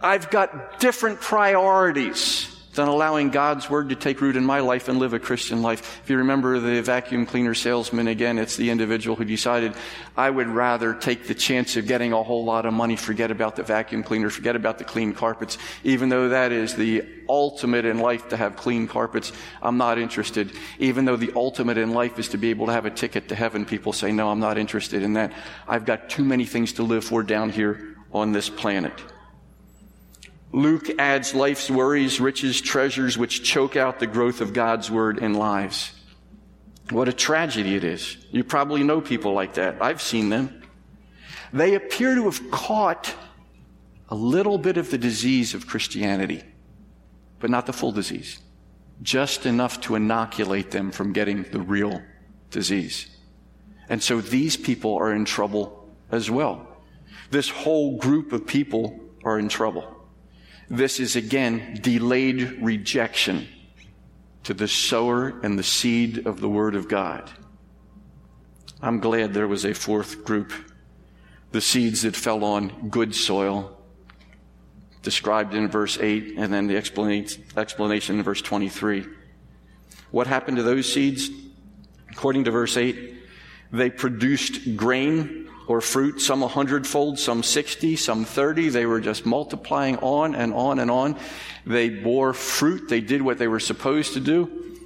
I've 0.00 0.30
got 0.30 0.80
different 0.80 1.20
priorities 1.20 2.52
than 2.74 2.88
allowing 2.88 3.30
God's 3.30 3.70
word 3.70 3.88
to 3.88 3.96
take 3.96 4.20
root 4.20 4.36
in 4.36 4.44
my 4.44 4.60
life 4.60 4.88
and 4.88 4.98
live 4.98 5.14
a 5.14 5.18
Christian 5.18 5.62
life. 5.62 6.00
If 6.04 6.10
you 6.10 6.18
remember 6.18 6.60
the 6.60 6.82
vacuum 6.82 7.24
cleaner 7.24 7.54
salesman 7.54 8.06
again, 8.06 8.38
it's 8.38 8.56
the 8.56 8.68
individual 8.68 9.16
who 9.16 9.24
decided, 9.24 9.72
I 10.14 10.28
would 10.28 10.48
rather 10.48 10.92
take 10.92 11.26
the 11.26 11.34
chance 11.34 11.76
of 11.78 11.86
getting 11.86 12.12
a 12.12 12.22
whole 12.22 12.44
lot 12.44 12.66
of 12.66 12.74
money, 12.74 12.96
forget 12.96 13.30
about 13.30 13.56
the 13.56 13.62
vacuum 13.62 14.02
cleaner, 14.02 14.28
forget 14.28 14.56
about 14.56 14.76
the 14.76 14.84
clean 14.84 15.14
carpets, 15.14 15.56
even 15.84 16.10
though 16.10 16.28
that 16.28 16.52
is 16.52 16.74
the 16.74 17.02
ultimate 17.30 17.86
in 17.86 17.98
life 17.98 18.28
to 18.28 18.36
have 18.36 18.56
clean 18.56 18.86
carpets. 18.86 19.32
I'm 19.62 19.78
not 19.78 19.98
interested. 19.98 20.52
Even 20.78 21.06
though 21.06 21.16
the 21.16 21.32
ultimate 21.34 21.78
in 21.78 21.94
life 21.94 22.18
is 22.18 22.28
to 22.28 22.36
be 22.36 22.50
able 22.50 22.66
to 22.66 22.72
have 22.72 22.84
a 22.84 22.90
ticket 22.90 23.28
to 23.30 23.34
heaven, 23.34 23.64
people 23.64 23.94
say, 23.94 24.12
no, 24.12 24.30
I'm 24.30 24.40
not 24.40 24.58
interested 24.58 25.02
in 25.02 25.14
that. 25.14 25.32
I've 25.66 25.86
got 25.86 26.10
too 26.10 26.24
many 26.24 26.44
things 26.44 26.74
to 26.74 26.82
live 26.82 27.04
for 27.04 27.22
down 27.22 27.48
here 27.48 27.96
on 28.12 28.32
this 28.32 28.50
planet. 28.50 28.92
Luke 30.52 30.88
adds 30.98 31.34
life's 31.34 31.70
worries, 31.70 32.20
riches, 32.20 32.60
treasures, 32.60 33.18
which 33.18 33.42
choke 33.42 33.76
out 33.76 33.98
the 33.98 34.06
growth 34.06 34.40
of 34.40 34.52
God's 34.52 34.90
word 34.90 35.18
in 35.18 35.34
lives. 35.34 35.92
What 36.90 37.08
a 37.08 37.12
tragedy 37.12 37.74
it 37.74 37.84
is. 37.84 38.16
You 38.30 38.44
probably 38.44 38.84
know 38.84 39.00
people 39.00 39.32
like 39.32 39.54
that. 39.54 39.82
I've 39.82 40.00
seen 40.00 40.28
them. 40.28 40.62
They 41.52 41.74
appear 41.74 42.14
to 42.14 42.24
have 42.24 42.50
caught 42.50 43.14
a 44.08 44.14
little 44.14 44.56
bit 44.56 44.76
of 44.76 44.90
the 44.90 44.98
disease 44.98 45.52
of 45.52 45.66
Christianity, 45.66 46.42
but 47.40 47.50
not 47.50 47.66
the 47.66 47.72
full 47.72 47.92
disease. 47.92 48.38
Just 49.02 49.46
enough 49.46 49.80
to 49.82 49.96
inoculate 49.96 50.70
them 50.70 50.90
from 50.90 51.12
getting 51.12 51.42
the 51.42 51.60
real 51.60 52.00
disease. 52.50 53.08
And 53.88 54.02
so 54.02 54.20
these 54.20 54.56
people 54.56 54.94
are 54.94 55.12
in 55.12 55.24
trouble 55.24 55.92
as 56.10 56.30
well. 56.30 56.66
This 57.30 57.48
whole 57.48 57.98
group 57.98 58.32
of 58.32 58.46
people 58.46 59.00
are 59.24 59.38
in 59.38 59.48
trouble. 59.48 59.95
This 60.68 60.98
is 60.98 61.14
again 61.14 61.78
delayed 61.80 62.62
rejection 62.62 63.46
to 64.42 64.54
the 64.54 64.68
sower 64.68 65.40
and 65.42 65.58
the 65.58 65.62
seed 65.62 66.26
of 66.26 66.40
the 66.40 66.48
Word 66.48 66.74
of 66.74 66.88
God. 66.88 67.30
I'm 68.82 69.00
glad 69.00 69.32
there 69.32 69.48
was 69.48 69.64
a 69.64 69.74
fourth 69.74 70.24
group, 70.24 70.52
the 71.52 71.60
seeds 71.60 72.02
that 72.02 72.16
fell 72.16 72.44
on 72.44 72.88
good 72.88 73.14
soil, 73.14 73.76
described 75.02 75.54
in 75.54 75.68
verse 75.68 75.98
8, 75.98 76.34
and 76.36 76.52
then 76.52 76.66
the 76.66 76.76
explanation 76.76 78.16
in 78.16 78.22
verse 78.22 78.42
23. 78.42 79.06
What 80.10 80.26
happened 80.26 80.56
to 80.56 80.62
those 80.62 80.92
seeds? 80.92 81.30
According 82.10 82.44
to 82.44 82.50
verse 82.50 82.76
8, 82.76 83.14
they 83.72 83.90
produced 83.90 84.76
grain 84.76 85.45
or 85.66 85.80
fruit, 85.80 86.20
some 86.20 86.42
a 86.42 86.48
hundredfold, 86.48 87.18
some 87.18 87.42
60, 87.42 87.96
some 87.96 88.24
30. 88.24 88.68
They 88.68 88.86
were 88.86 89.00
just 89.00 89.26
multiplying 89.26 89.96
on 89.98 90.34
and 90.34 90.54
on 90.54 90.78
and 90.78 90.90
on. 90.90 91.16
They 91.64 91.88
bore 91.88 92.32
fruit. 92.32 92.88
They 92.88 93.00
did 93.00 93.22
what 93.22 93.38
they 93.38 93.48
were 93.48 93.60
supposed 93.60 94.14
to 94.14 94.20
do. 94.20 94.78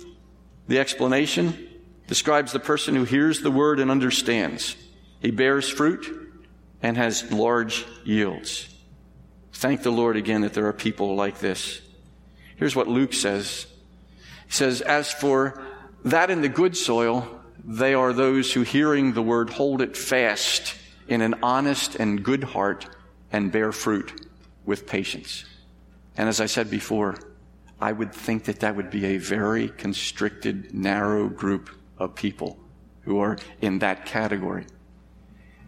The 0.69 0.79
explanation 0.79 1.69
describes 2.07 2.53
the 2.53 2.61
person 2.61 2.95
who 2.95 3.05
hears 3.05 3.41
the 3.41 3.51
word 3.51 3.81
and 3.81 3.91
understands. 3.91 4.77
He 5.21 5.31
bears 5.31 5.69
fruit 5.69 6.33
and 6.83 6.97
has 6.97 7.31
large 7.31 7.87
yields. 8.05 8.69
Thank 9.53 9.83
the 9.83 9.91
Lord 9.91 10.17
again 10.17 10.41
that 10.41 10.55
there 10.55 10.67
are 10.67 10.73
people 10.73 11.15
like 11.15 11.39
this. 11.41 11.83
Here's 12.57 12.75
what 12.75 12.89
Luke 12.89 13.13
says. 13.13 13.67
He 14.47 14.53
says, 14.53 14.81
As 14.81 15.13
for 15.13 15.63
that 16.05 16.31
in 16.31 16.41
the 16.41 16.49
good 16.49 16.77
soil, 16.77 17.40
they 17.71 17.95
are 17.95 18.13
those 18.13 18.53
who, 18.53 18.63
hearing 18.63 19.13
the 19.13 19.23
word, 19.23 19.49
hold 19.49 19.81
it 19.81 19.97
fast 19.97 20.75
in 21.07 21.21
an 21.21 21.37
honest 21.41 21.95
and 21.95 22.25
good 22.25 22.43
heart 22.43 22.85
and 23.31 23.53
bear 23.53 23.71
fruit 23.71 24.27
with 24.65 24.89
patience. 24.89 25.45
And 26.17 26.29
as 26.29 26.41
I 26.41 26.47
said 26.47 26.69
before, 26.69 27.17
I 27.81 27.93
would 27.93 28.13
think 28.13 28.45
that 28.45 28.59
that 28.61 28.75
would 28.75 28.91
be 28.91 29.05
a 29.07 29.19
very 29.19 29.69
constricted, 29.69 30.75
narrow 30.75 31.29
group 31.29 31.71
of 31.97 32.17
people 32.17 32.59
who 33.03 33.21
are 33.21 33.39
in 33.61 33.79
that 33.79 34.05
category. 34.05 34.67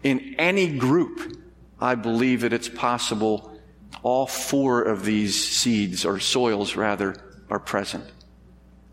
In 0.03 0.35
any 0.37 0.77
group, 0.77 1.39
I 1.79 1.95
believe 1.95 2.41
that 2.41 2.51
it's 2.51 2.67
possible 2.67 3.57
all 4.01 4.27
four 4.27 4.81
of 4.81 5.05
these 5.05 5.41
seeds, 5.49 6.03
or 6.03 6.19
soils 6.19 6.75
rather, 6.75 7.15
are 7.49 7.59
present. 7.59 8.03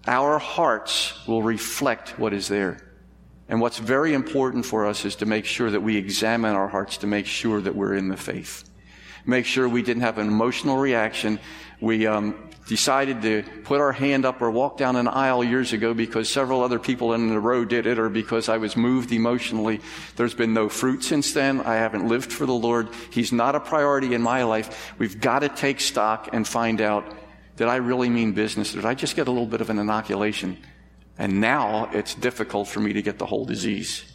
Our 0.07 0.39
hearts 0.39 1.27
will 1.27 1.43
reflect 1.43 2.17
what 2.17 2.33
is 2.33 2.47
there. 2.47 2.87
And 3.51 3.61
what's 3.61 3.79
very 3.79 4.15
important 4.15 4.65
for 4.65 4.87
us 4.87 5.05
is 5.05 5.17
to 5.17 5.27
make 5.27 5.45
sure 5.45 5.73
that 5.73 5.81
we 5.81 5.97
examine 5.97 6.55
our 6.55 6.69
hearts 6.69 6.99
to 6.99 7.09
make 7.09 7.27
sure 7.27 7.61
that 7.61 7.75
we're 7.75 7.95
in 7.95 8.07
the 8.07 8.17
faith. 8.17 8.63
Make 9.27 9.45
sure 9.45 9.69
we 9.69 9.83
didn't 9.83 10.03
have 10.03 10.19
an 10.19 10.29
emotional 10.29 10.79
reaction. 10.79 11.41
We 11.81 12.07
um, 12.07 12.49
decided 12.69 13.23
to 13.23 13.43
put 13.65 13.81
our 13.81 13.91
hand 13.91 14.25
up 14.25 14.41
or 14.41 14.53
walk 14.53 14.77
down 14.77 14.95
an 14.95 15.09
aisle 15.09 15.43
years 15.43 15.73
ago 15.73 15.93
because 15.93 16.29
several 16.29 16.63
other 16.63 16.79
people 16.79 17.13
in 17.13 17.29
the 17.29 17.41
row 17.41 17.65
did 17.65 17.87
it 17.87 17.99
or 17.99 18.09
because 18.09 18.49
I 18.49 18.59
was 18.59 18.77
moved 18.77 19.11
emotionally. 19.11 19.81
There's 20.15 20.35
been 20.35 20.55
no 20.55 20.69
fruit 20.69 21.03
since 21.03 21.33
then. 21.33 21.61
I 21.61 21.75
haven't 21.75 22.07
lived 22.07 22.33
for 22.33 22.47
the 22.47 22.55
Lord. 22.55 22.89
He's 23.11 23.33
not 23.33 23.57
a 23.57 23.61
priority 23.61 24.15
in 24.15 24.23
my 24.23 24.45
life. 24.45 24.95
We've 24.97 25.21
got 25.21 25.41
to 25.41 25.49
take 25.49 25.81
stock 25.81 26.29
and 26.33 26.47
find 26.47 26.81
out 26.81 27.17
did 27.57 27.67
I 27.67 27.77
really 27.77 28.09
mean 28.09 28.33
business? 28.33 28.73
Did 28.73 28.87
I 28.87 28.95
just 28.95 29.17
get 29.17 29.27
a 29.27 29.31
little 29.31 29.45
bit 29.45 29.61
of 29.61 29.69
an 29.69 29.79
inoculation? 29.79 30.57
And 31.21 31.39
now 31.39 31.91
it's 31.93 32.15
difficult 32.15 32.67
for 32.67 32.81
me 32.81 32.95
to 32.95 33.03
get 33.03 33.19
the 33.19 33.27
whole 33.27 33.45
disease. 33.45 34.11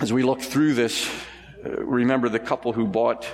As 0.00 0.10
we 0.10 0.22
look 0.22 0.40
through 0.40 0.72
this, 0.72 1.06
uh, 1.62 1.84
remember 1.84 2.30
the 2.30 2.38
couple 2.38 2.72
who 2.72 2.86
bought 2.86 3.28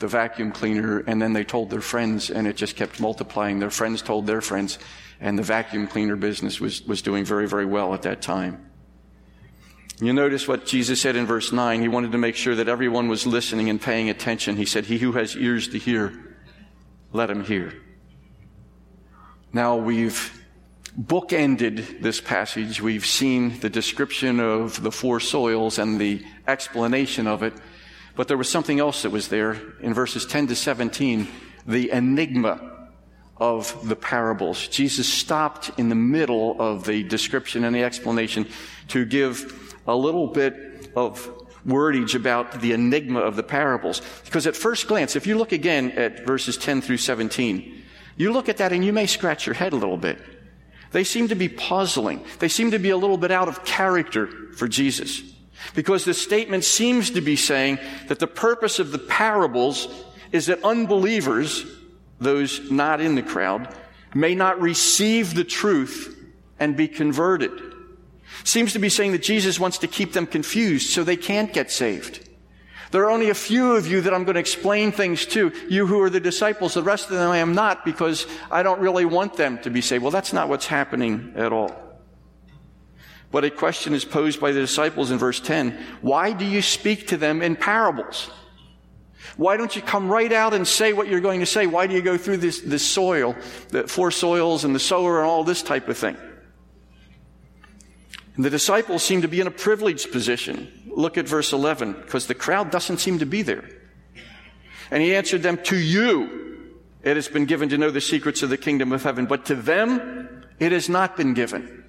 the 0.00 0.06
vacuum 0.06 0.52
cleaner 0.52 0.98
and 1.06 1.22
then 1.22 1.32
they 1.32 1.44
told 1.44 1.70
their 1.70 1.80
friends 1.80 2.30
and 2.30 2.46
it 2.46 2.56
just 2.56 2.76
kept 2.76 3.00
multiplying. 3.00 3.58
Their 3.58 3.70
friends 3.70 4.02
told 4.02 4.26
their 4.26 4.42
friends 4.42 4.78
and 5.18 5.38
the 5.38 5.42
vacuum 5.42 5.86
cleaner 5.86 6.16
business 6.16 6.60
was, 6.60 6.82
was 6.82 7.00
doing 7.00 7.24
very, 7.24 7.48
very 7.48 7.64
well 7.64 7.94
at 7.94 8.02
that 8.02 8.20
time. 8.20 8.70
You 9.98 10.12
notice 10.12 10.46
what 10.46 10.66
Jesus 10.66 11.00
said 11.00 11.16
in 11.16 11.24
verse 11.24 11.52
9. 11.52 11.80
He 11.80 11.88
wanted 11.88 12.12
to 12.12 12.18
make 12.18 12.36
sure 12.36 12.54
that 12.56 12.68
everyone 12.68 13.08
was 13.08 13.26
listening 13.26 13.70
and 13.70 13.80
paying 13.80 14.10
attention. 14.10 14.56
He 14.56 14.66
said, 14.66 14.84
He 14.84 14.98
who 14.98 15.12
has 15.12 15.34
ears 15.34 15.68
to 15.68 15.78
hear, 15.78 16.12
let 17.12 17.30
him 17.30 17.44
hear. 17.44 17.72
Now 19.54 19.76
we've 19.76 20.42
bookended 20.98 22.00
this 22.00 22.22
passage. 22.22 22.80
We've 22.80 23.04
seen 23.04 23.60
the 23.60 23.68
description 23.68 24.40
of 24.40 24.82
the 24.82 24.90
four 24.90 25.20
soils 25.20 25.78
and 25.78 26.00
the 26.00 26.24
explanation 26.48 27.26
of 27.26 27.42
it. 27.42 27.52
But 28.16 28.28
there 28.28 28.38
was 28.38 28.48
something 28.48 28.80
else 28.80 29.02
that 29.02 29.10
was 29.10 29.28
there 29.28 29.58
in 29.80 29.92
verses 29.92 30.24
10 30.24 30.46
to 30.48 30.56
17, 30.56 31.28
the 31.66 31.90
enigma 31.90 32.88
of 33.36 33.88
the 33.88 33.96
parables. 33.96 34.68
Jesus 34.68 35.06
stopped 35.06 35.70
in 35.78 35.90
the 35.90 35.94
middle 35.94 36.58
of 36.58 36.84
the 36.84 37.02
description 37.02 37.64
and 37.64 37.74
the 37.74 37.84
explanation 37.84 38.48
to 38.88 39.04
give 39.04 39.76
a 39.86 39.94
little 39.94 40.28
bit 40.28 40.90
of 40.96 41.30
wordage 41.66 42.14
about 42.14 42.60
the 42.60 42.72
enigma 42.72 43.20
of 43.20 43.36
the 43.36 43.42
parables. 43.42 44.00
Because 44.24 44.46
at 44.46 44.56
first 44.56 44.88
glance, 44.88 45.14
if 45.14 45.26
you 45.26 45.36
look 45.36 45.52
again 45.52 45.92
at 45.92 46.24
verses 46.26 46.56
10 46.56 46.80
through 46.80 46.96
17, 46.96 47.81
you 48.22 48.32
look 48.32 48.48
at 48.48 48.58
that 48.58 48.72
and 48.72 48.84
you 48.84 48.92
may 48.92 49.06
scratch 49.06 49.46
your 49.46 49.54
head 49.54 49.72
a 49.72 49.76
little 49.76 49.96
bit. 49.96 50.18
They 50.92 51.04
seem 51.04 51.28
to 51.28 51.34
be 51.34 51.48
puzzling. 51.48 52.24
They 52.38 52.48
seem 52.48 52.70
to 52.70 52.78
be 52.78 52.90
a 52.90 52.96
little 52.96 53.16
bit 53.16 53.30
out 53.30 53.48
of 53.48 53.64
character 53.64 54.28
for 54.56 54.68
Jesus. 54.68 55.22
Because 55.74 56.04
the 56.04 56.14
statement 56.14 56.64
seems 56.64 57.10
to 57.12 57.20
be 57.20 57.36
saying 57.36 57.78
that 58.08 58.18
the 58.18 58.26
purpose 58.26 58.78
of 58.78 58.92
the 58.92 58.98
parables 58.98 59.88
is 60.32 60.46
that 60.46 60.62
unbelievers, 60.64 61.64
those 62.20 62.70
not 62.70 63.00
in 63.00 63.14
the 63.14 63.22
crowd, 63.22 63.74
may 64.14 64.34
not 64.34 64.60
receive 64.60 65.34
the 65.34 65.44
truth 65.44 66.18
and 66.58 66.76
be 66.76 66.88
converted. 66.88 67.52
Seems 68.44 68.72
to 68.72 68.78
be 68.78 68.88
saying 68.88 69.12
that 69.12 69.22
Jesus 69.22 69.60
wants 69.60 69.78
to 69.78 69.86
keep 69.86 70.12
them 70.12 70.26
confused 70.26 70.90
so 70.90 71.04
they 71.04 71.16
can't 71.16 71.52
get 71.52 71.70
saved. 71.70 72.28
There 72.92 73.04
are 73.04 73.10
only 73.10 73.30
a 73.30 73.34
few 73.34 73.72
of 73.72 73.86
you 73.86 74.02
that 74.02 74.12
I'm 74.12 74.24
going 74.24 74.34
to 74.34 74.40
explain 74.40 74.92
things 74.92 75.24
to, 75.26 75.50
you 75.66 75.86
who 75.86 76.02
are 76.02 76.10
the 76.10 76.20
disciples. 76.20 76.74
The 76.74 76.82
rest 76.82 77.06
of 77.06 77.16
them 77.16 77.30
I 77.30 77.38
am 77.38 77.54
not 77.54 77.86
because 77.86 78.26
I 78.50 78.62
don't 78.62 78.80
really 78.80 79.06
want 79.06 79.34
them 79.34 79.58
to 79.62 79.70
be 79.70 79.80
saved. 79.80 80.02
Well, 80.02 80.10
that's 80.10 80.34
not 80.34 80.50
what's 80.50 80.66
happening 80.66 81.32
at 81.34 81.54
all. 81.54 81.74
But 83.30 83.44
a 83.44 83.50
question 83.50 83.94
is 83.94 84.04
posed 84.04 84.40
by 84.40 84.52
the 84.52 84.60
disciples 84.60 85.10
in 85.10 85.16
verse 85.16 85.40
10. 85.40 85.78
Why 86.02 86.34
do 86.34 86.44
you 86.44 86.60
speak 86.60 87.08
to 87.08 87.16
them 87.16 87.40
in 87.40 87.56
parables? 87.56 88.30
Why 89.38 89.56
don't 89.56 89.74
you 89.74 89.80
come 89.80 90.10
right 90.10 90.30
out 90.30 90.52
and 90.52 90.68
say 90.68 90.92
what 90.92 91.08
you're 91.08 91.20
going 91.20 91.40
to 91.40 91.46
say? 91.46 91.66
Why 91.66 91.86
do 91.86 91.94
you 91.94 92.02
go 92.02 92.18
through 92.18 92.36
this, 92.36 92.60
this 92.60 92.86
soil, 92.86 93.34
the 93.70 93.88
four 93.88 94.10
soils 94.10 94.64
and 94.64 94.74
the 94.74 94.80
sower 94.80 95.20
and 95.20 95.26
all 95.26 95.44
this 95.44 95.62
type 95.62 95.88
of 95.88 95.96
thing? 95.96 96.18
And 98.36 98.44
the 98.44 98.50
disciples 98.50 99.02
seem 99.02 99.22
to 99.22 99.28
be 99.28 99.40
in 99.40 99.46
a 99.46 99.50
privileged 99.50 100.12
position. 100.12 100.70
Look 101.02 101.18
at 101.18 101.26
verse 101.26 101.52
11, 101.52 101.94
because 101.94 102.28
the 102.28 102.34
crowd 102.36 102.70
doesn't 102.70 102.98
seem 102.98 103.18
to 103.18 103.26
be 103.26 103.42
there. 103.42 103.68
And 104.88 105.02
he 105.02 105.16
answered 105.16 105.42
them, 105.42 105.58
To 105.64 105.76
you 105.76 106.78
it 107.02 107.16
has 107.16 107.26
been 107.26 107.44
given 107.44 107.70
to 107.70 107.76
know 107.76 107.90
the 107.90 108.00
secrets 108.00 108.44
of 108.44 108.50
the 108.50 108.56
kingdom 108.56 108.92
of 108.92 109.02
heaven, 109.02 109.26
but 109.26 109.46
to 109.46 109.56
them 109.56 110.44
it 110.60 110.70
has 110.70 110.88
not 110.88 111.16
been 111.16 111.34
given. 111.34 111.82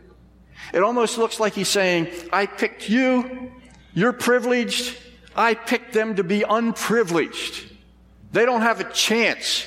It 0.74 0.82
almost 0.82 1.20
looks 1.20 1.40
like 1.40 1.54
he's 1.54 1.68
saying, 1.68 2.08
I 2.32 2.48
picked 2.48 2.90
you, 2.90 3.52
you're 3.94 4.14
privileged, 4.14 4.98
I 5.36 5.54
picked 5.54 5.94
them 5.94 6.16
to 6.16 6.24
be 6.24 6.42
unprivileged. 6.42 7.72
They 8.32 8.48
don't 8.48 8.62
have 8.62 8.80
a 8.80 8.92
chance. 8.92 9.64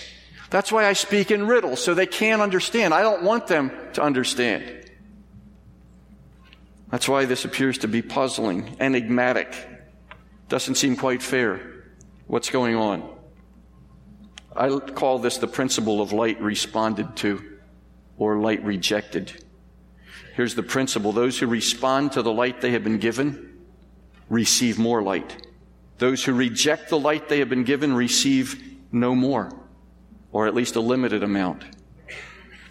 That's 0.51 0.73
why 0.73 0.87
I 0.87 0.95
speak 0.95 1.31
in 1.31 1.47
riddles, 1.47 1.81
so 1.81 1.95
they 1.95 2.07
can't 2.07 2.43
understand. 2.43 2.93
I 2.93 3.03
don't 3.03 3.23
want 3.23 3.47
them 3.47 3.71
to 3.93 4.03
understand. 4.03 4.86
That's 6.91 7.09
why 7.09 7.25
this 7.25 7.45
appears 7.45 7.79
to 7.79 7.89
be 7.89 8.03
puzzling, 8.03 8.77
enigmatic. 8.79 9.55
Doesn't 10.49 10.77
seem 10.77 10.97
quite 10.97 11.23
fair. 11.23 11.61
What's 12.27 12.51
going 12.51 12.77
on? 12.77 13.17
I 14.55 14.79
call 14.79 15.19
this 15.19 15.39
the 15.39 15.49
principle 15.49 16.01
of 16.01 16.13
light 16.13 16.41
responded 16.41 17.17
to 17.17 17.43
or 18.17 18.39
light 18.39 18.65
rejected. 18.65 19.45
Here's 20.35 20.55
the 20.55 20.63
principle 20.63 21.13
those 21.13 21.39
who 21.39 21.47
respond 21.47 22.13
to 22.13 22.23
the 22.23 22.33
light 22.33 22.61
they 22.61 22.73
have 22.73 22.85
been 22.85 22.99
given 22.99 23.59
receive 24.29 24.79
more 24.79 25.03
light. 25.03 25.47
Those 25.99 26.25
who 26.25 26.33
reject 26.33 26.91
the 26.91 26.99
light 26.99 27.29
they 27.29 27.39
have 27.39 27.49
been 27.49 27.65
given 27.65 27.95
receive 27.95 28.63
no 28.93 29.15
more, 29.15 29.51
or 30.33 30.47
at 30.47 30.55
least 30.55 30.77
a 30.77 30.81
limited 30.81 31.23
amount. 31.23 31.65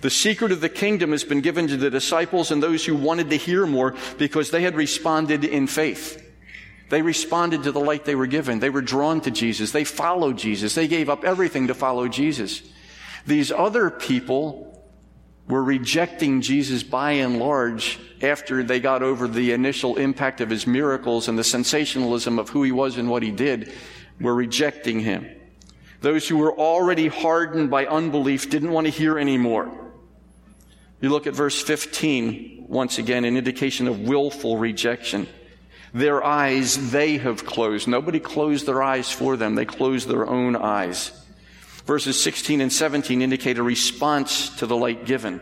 The 0.06 0.12
secret 0.12 0.52
of 0.52 0.62
the 0.62 0.70
kingdom 0.70 1.14
has 1.14 1.24
been 1.24 1.42
given 1.42 1.68
to 1.68 1.78
the 1.78 1.90
disciples 1.90 2.52
and 2.52 2.62
those 2.62 2.86
who 2.86 2.96
wanted 2.96 3.32
to 3.32 3.38
hear 3.38 3.66
more 3.66 3.96
because 4.20 4.52
they 4.52 4.62
had 4.62 4.76
responded 4.76 5.44
in 5.44 5.66
faith. 5.66 6.24
They 6.90 7.02
responded 7.02 7.64
to 7.64 7.72
the 7.72 7.80
light 7.80 8.06
they 8.06 8.14
were 8.14 8.28
given. 8.28 8.60
They 8.60 8.70
were 8.70 8.84
drawn 8.84 9.20
to 9.22 9.32
Jesus. 9.32 9.72
They 9.72 9.84
followed 9.84 10.38
Jesus. 10.38 10.76
They 10.76 10.88
gave 10.88 11.10
up 11.10 11.24
everything 11.24 11.66
to 11.70 11.74
follow 11.74 12.08
Jesus. 12.08 12.62
These 13.26 13.52
other 13.52 13.90
people 13.90 14.88
were 15.48 15.64
rejecting 15.64 16.42
Jesus 16.42 16.84
by 16.84 17.14
and 17.14 17.40
large 17.40 18.00
after 18.22 18.62
they 18.62 18.80
got 18.80 19.02
over 19.02 19.28
the 19.28 19.54
initial 19.54 19.96
impact 19.96 20.40
of 20.40 20.52
his 20.52 20.68
miracles 20.68 21.28
and 21.28 21.36
the 21.36 21.44
sensationalism 21.44 22.38
of 22.38 22.50
who 22.50 22.62
he 22.62 22.72
was 22.72 22.98
and 22.98 23.10
what 23.10 23.24
he 23.24 23.32
did, 23.32 23.74
were 24.22 24.36
rejecting 24.36 25.00
him. 25.00 25.28
Those 26.02 26.28
who 26.28 26.38
were 26.38 26.56
already 26.56 27.08
hardened 27.08 27.72
by 27.72 27.88
unbelief 27.88 28.52
didn't 28.52 28.72
want 28.72 28.86
to 28.86 28.92
hear 28.92 29.18
anymore. 29.18 29.82
You 31.02 31.10
look 31.10 31.28
at 31.28 31.34
verse 31.34 31.62
15, 31.62 32.66
once 32.68 32.98
again, 32.98 33.26
an 33.26 33.38
indication 33.38 33.88
of 33.88 34.00
willful 34.00 34.58
rejection. 34.58 35.28
Their 35.94 36.24
eyes 36.24 36.92
they 36.92 37.18
have 37.18 37.46
closed. 37.46 37.88
Nobody 37.88 38.20
closed 38.20 38.66
their 38.66 38.82
eyes 38.82 39.12
for 39.12 39.38
them. 39.38 39.56
They 39.56 39.66
closed 39.66 40.08
their 40.08 40.28
own 40.28 40.56
eyes. 40.56 41.12
Verses 41.86 42.22
16 42.22 42.62
and 42.62 42.74
17 42.74 43.22
indicate 43.22 43.58
a 43.58 43.64
response 43.64 44.50
to 44.58 44.66
the 44.66 44.76
light 44.76 45.06
given. 45.06 45.40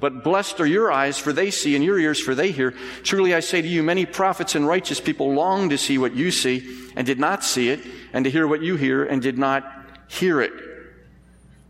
But 0.00 0.22
blessed 0.22 0.60
are 0.60 0.66
your 0.66 0.92
eyes, 0.92 1.18
for 1.18 1.32
they 1.32 1.50
see, 1.50 1.74
and 1.74 1.84
your 1.84 1.98
ears, 1.98 2.20
for 2.20 2.34
they 2.34 2.52
hear. 2.52 2.72
Truly 3.02 3.34
I 3.34 3.40
say 3.40 3.62
to 3.62 3.66
you, 3.66 3.82
many 3.82 4.06
prophets 4.06 4.54
and 4.54 4.66
righteous 4.66 5.00
people 5.00 5.32
long 5.32 5.70
to 5.70 5.78
see 5.78 5.98
what 5.98 6.14
you 6.14 6.30
see, 6.30 6.90
and 6.94 7.04
did 7.06 7.18
not 7.18 7.42
see 7.42 7.70
it, 7.70 7.80
and 8.12 8.24
to 8.24 8.30
hear 8.30 8.46
what 8.46 8.62
you 8.62 8.76
hear, 8.76 9.02
and 9.04 9.20
did 9.20 9.38
not 9.38 9.64
hear 10.06 10.40
it. 10.40 10.52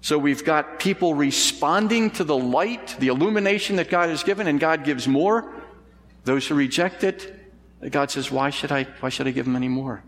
So 0.01 0.17
we've 0.17 0.45
got 0.45 0.79
people 0.79 1.15
responding 1.15 2.11
to 2.13 2.25
the 2.25 2.37
light, 2.37 2.97
the 3.01 3.09
illumination 3.09 3.77
that 3.77 3.91
God 3.91 4.09
has 4.09 4.23
given, 4.23 4.47
and 4.47 4.61
God 4.61 4.85
gives 4.85 5.09
more. 5.09 5.53
Those 6.25 6.47
who 6.47 6.55
reject 6.55 7.05
it, 7.05 7.35
God 7.91 8.11
says, 8.11 8.31
why 8.31 8.51
should 8.51 8.73
I, 8.73 8.85
why 9.01 9.09
should 9.09 9.27
I 9.27 9.33
give 9.33 9.45
them 9.45 9.57
any 9.57 9.69
more? 9.69 10.03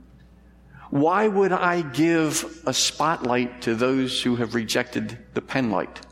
Why 0.91 1.29
would 1.29 1.53
I 1.53 1.83
give 1.83 2.63
a 2.67 2.75
spotlight 2.75 3.63
to 3.63 3.75
those 3.75 4.21
who 4.23 4.37
have 4.37 4.55
rejected 4.55 5.19
the 5.35 5.41
penlight? 5.41 6.03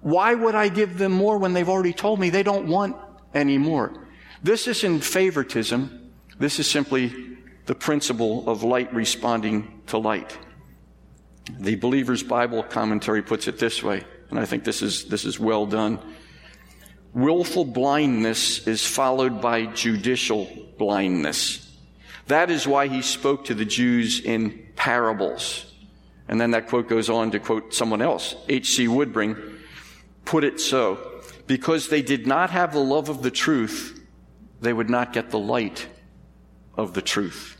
Why 0.00 0.34
would 0.34 0.54
I 0.54 0.68
give 0.68 0.98
them 0.98 1.12
more 1.12 1.38
when 1.38 1.52
they've 1.52 1.68
already 1.68 1.92
told 1.92 2.20
me 2.20 2.30
they 2.30 2.42
don't 2.42 2.68
want 2.68 2.96
any 3.34 3.58
more? 3.58 4.06
This 4.42 4.66
isn't 4.66 5.00
favoritism. 5.00 6.12
This 6.38 6.58
is 6.58 6.68
simply 6.68 7.36
the 7.66 7.74
principle 7.74 8.48
of 8.48 8.62
light 8.62 8.92
responding 8.92 9.82
to 9.86 9.98
light. 9.98 10.36
The 11.50 11.76
Believer's 11.76 12.22
Bible 12.22 12.62
commentary 12.62 13.22
puts 13.22 13.46
it 13.48 13.58
this 13.58 13.82
way, 13.82 14.04
and 14.30 14.38
I 14.38 14.44
think 14.44 14.64
this 14.64 14.82
is, 14.82 15.04
this 15.04 15.24
is 15.24 15.38
well 15.38 15.66
done. 15.66 16.00
Willful 17.14 17.64
blindness 17.64 18.66
is 18.66 18.84
followed 18.84 19.40
by 19.40 19.66
judicial 19.66 20.50
blindness. 20.76 21.62
That 22.26 22.50
is 22.50 22.66
why 22.66 22.88
he 22.88 23.02
spoke 23.02 23.46
to 23.46 23.54
the 23.54 23.64
Jews 23.64 24.20
in 24.20 24.66
parables. 24.76 25.72
And 26.28 26.40
then 26.40 26.50
that 26.50 26.66
quote 26.66 26.88
goes 26.88 27.08
on 27.08 27.30
to 27.30 27.38
quote 27.38 27.72
someone 27.72 28.02
else. 28.02 28.34
H.C. 28.48 28.88
Woodring 28.88 29.60
put 30.24 30.44
it 30.44 30.60
so. 30.60 31.22
Because 31.46 31.88
they 31.88 32.02
did 32.02 32.26
not 32.26 32.50
have 32.50 32.72
the 32.72 32.80
love 32.80 33.08
of 33.08 33.22
the 33.22 33.30
truth, 33.30 34.04
they 34.60 34.72
would 34.72 34.90
not 34.90 35.12
get 35.12 35.30
the 35.30 35.38
light 35.38 35.86
of 36.76 36.94
the 36.94 37.02
truth. 37.02 37.55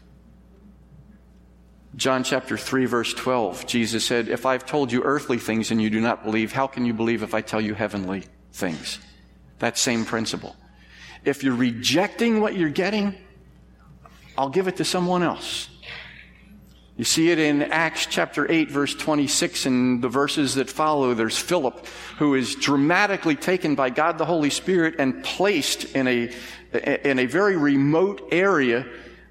John 1.96 2.24
chapter 2.24 2.59
3 2.59 2.85
verse 2.85 3.14
12, 3.14 3.66
Jesus 3.66 4.04
said, 4.04 4.28
If 4.28 4.44
I've 4.44 4.66
told 4.66 4.92
you 4.92 5.02
earthly 5.02 5.38
things 5.38 5.70
and 5.70 5.80
you 5.80 5.88
do 5.88 6.00
not 6.00 6.24
believe, 6.24 6.52
how 6.52 6.66
can 6.66 6.85
you 6.85 6.92
believe 6.92 7.22
if 7.22 7.32
I 7.32 7.40
tell 7.40 7.61
you 7.61 7.72
heavenly 7.72 8.24
things? 8.52 8.98
That 9.61 9.78
same 9.78 10.04
principle. 10.04 10.54
If 11.24 11.42
you're 11.42 11.54
rejecting 11.54 12.40
what 12.40 12.54
you're 12.54 12.68
getting, 12.68 13.14
I'll 14.37 14.50
give 14.50 14.68
it 14.68 14.76
to 14.76 14.85
someone 14.85 15.22
else. 15.22 15.70
You 16.98 17.04
see 17.04 17.30
it 17.30 17.38
in 17.38 17.62
Acts 17.62 18.06
chapter 18.06 18.50
8 18.50 18.70
verse 18.70 18.94
26 18.94 19.64
and 19.64 20.02
the 20.02 20.09
verses 20.09 20.56
that 20.56 20.68
follow. 20.68 21.14
There's 21.14 21.38
Philip 21.38 21.87
who 22.18 22.35
is 22.35 22.54
dramatically 22.56 23.37
taken 23.37 23.74
by 23.74 23.88
God 23.88 24.18
the 24.18 24.26
Holy 24.26 24.50
Spirit 24.50 24.96
and 24.98 25.24
placed 25.24 25.96
in 25.96 26.06
a, 26.06 26.30
in 27.09 27.18
a 27.18 27.26
very 27.26 27.56
remote 27.56 28.28
area 28.32 28.87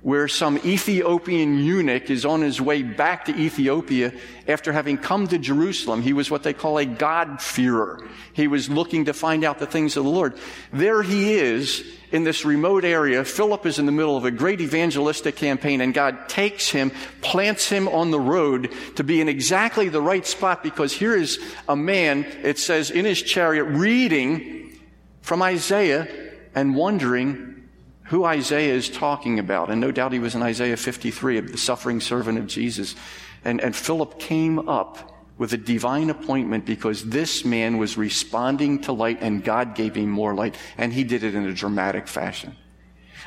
where 0.06 0.28
some 0.28 0.60
Ethiopian 0.64 1.58
eunuch 1.58 2.12
is 2.12 2.26
on 2.26 2.42
his 2.42 2.62
way 2.62 2.84
back 2.84 3.26
to 3.26 3.36
Ethiopia 3.36 4.14
after 4.48 4.72
having 4.72 5.00
come 5.00 5.28
to 5.28 5.40
Jerusalem. 5.40 6.04
He 6.04 6.14
was 6.14 6.30
what 6.30 6.44
they 6.44 6.54
call 6.54 6.78
a 6.78 6.86
God-fearer. 6.86 8.08
He 8.32 8.48
was 8.48 8.70
looking 8.70 9.06
to 9.06 9.16
find 9.16 9.44
out 9.44 9.58
the 9.58 9.66
things 9.66 9.98
of 9.98 10.04
the 10.04 10.12
Lord. 10.12 10.38
There 10.72 11.02
he 11.02 11.34
is 11.34 11.84
in 12.12 12.24
this 12.24 12.46
remote 12.46 12.86
area. 12.86 13.26
Philip 13.26 13.66
is 13.66 13.80
in 13.80 13.88
the 13.88 13.92
middle 13.92 14.16
of 14.16 14.26
a 14.26 14.30
great 14.30 14.62
evangelistic 14.62 15.38
campaign 15.38 15.82
and 15.82 15.92
God 15.92 16.30
takes 16.30 16.70
him, 16.70 16.92
plants 17.22 17.68
him 17.68 17.88
on 17.88 18.12
the 18.12 18.20
road 18.20 18.72
to 18.98 19.04
be 19.04 19.22
in 19.22 19.28
exactly 19.28 19.90
the 19.90 20.04
right 20.04 20.28
spot 20.28 20.62
because 20.62 20.94
here 20.94 21.16
is 21.16 21.40
a 21.68 21.76
man, 21.76 22.26
it 22.44 22.60
says, 22.60 22.92
in 22.92 23.06
his 23.06 23.24
chariot 23.24 23.64
reading 23.64 24.80
from 25.22 25.42
Isaiah 25.42 26.08
and 26.54 26.76
wondering 26.76 27.55
who 28.06 28.24
Isaiah 28.24 28.74
is 28.74 28.90
talking 28.90 29.40
about. 29.40 29.70
And 29.70 29.82
no 29.82 29.92
doubt 29.92 30.14
he 30.14 30.20
was 30.20 30.36
in 30.36 30.44
Isaiah 30.44 30.78
53, 30.78 31.40
the 31.40 31.58
suffering 31.58 32.00
servant 32.00 32.38
of 32.38 32.48
Jesus. 32.48 32.96
And, 33.44 33.62
and 33.62 33.76
Philip 33.76 34.20
came 34.20 34.70
up 34.70 35.12
with 35.38 35.54
a 35.54 35.58
divine 35.58 36.10
appointment 36.10 36.66
because 36.66 37.04
this 37.10 37.44
man 37.44 37.78
was 37.78 37.98
responding 37.98 38.82
to 38.82 38.94
light 38.94 39.20
and 39.22 39.44
God 39.44 39.76
gave 39.76 39.96
him 39.96 40.10
more 40.10 40.34
light. 40.34 40.56
And 40.78 40.94
he 40.94 41.04
did 41.04 41.24
it 41.24 41.36
in 41.36 41.46
a 41.46 41.54
dramatic 41.54 42.08
fashion. 42.08 42.56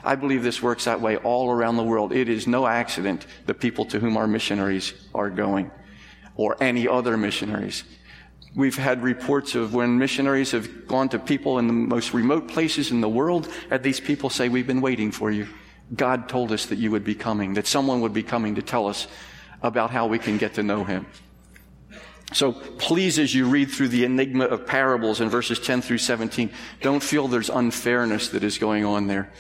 I 0.05 0.15
believe 0.15 0.43
this 0.43 0.63
works 0.63 0.85
that 0.85 1.01
way 1.01 1.17
all 1.17 1.51
around 1.51 1.77
the 1.77 1.83
world. 1.83 2.13
It 2.13 2.29
is 2.29 2.47
no 2.47 2.67
accident 2.67 3.27
the 3.47 3.55
people 3.55 3.85
to 3.87 3.99
whom 3.99 4.17
our 4.17 4.29
missionaries 4.29 4.95
are 5.15 5.29
going 5.29 5.71
or 6.37 6.57
any 6.63 6.87
other 6.87 7.17
missionaries. 7.17 7.83
We've 8.55 8.77
had 8.77 9.03
reports 9.03 9.55
of 9.55 9.75
when 9.75 9.99
missionaries 9.99 10.53
have 10.53 10.87
gone 10.87 11.09
to 11.11 11.19
people 11.19 11.59
in 11.59 11.67
the 11.67 11.73
most 11.73 12.15
remote 12.15 12.49
places 12.49 12.91
in 12.91 13.01
the 13.01 13.09
world, 13.09 13.49
and 13.71 13.83
these 13.83 14.01
people 14.01 14.31
say, 14.31 14.49
We've 14.49 14.67
been 14.67 14.81
waiting 14.81 15.13
for 15.13 15.31
you. 15.31 15.49
God 15.95 16.29
told 16.29 16.53
us 16.53 16.67
that 16.67 16.79
you 16.79 16.91
would 16.91 17.05
be 17.05 17.15
coming, 17.15 17.55
that 17.55 17.67
someone 17.67 18.01
would 18.01 18.13
be 18.13 18.23
coming 18.23 18.55
to 18.57 18.63
tell 18.63 18.87
us 18.87 19.07
about 19.63 19.91
how 19.91 20.07
we 20.07 20.19
can 20.19 20.39
get 20.39 20.55
to 20.55 20.63
know 20.63 20.85
him. 20.85 21.07
So 22.33 22.53
please, 22.53 23.19
as 23.19 23.35
you 23.35 23.47
read 23.47 23.71
through 23.71 23.89
the 23.89 24.05
enigma 24.05 24.45
of 24.45 24.67
parables 24.67 25.23
in 25.23 25.31
verses 25.31 25.59
10 25.59 25.81
through 25.81 25.99
17, 25.99 26.51
don't 26.83 27.03
feel 27.03 27.27
there's 27.27 27.49
unfairness 27.49 28.29
that 28.31 28.45
is 28.45 28.59
going 28.59 28.85
on 28.85 29.07
there. 29.07 29.33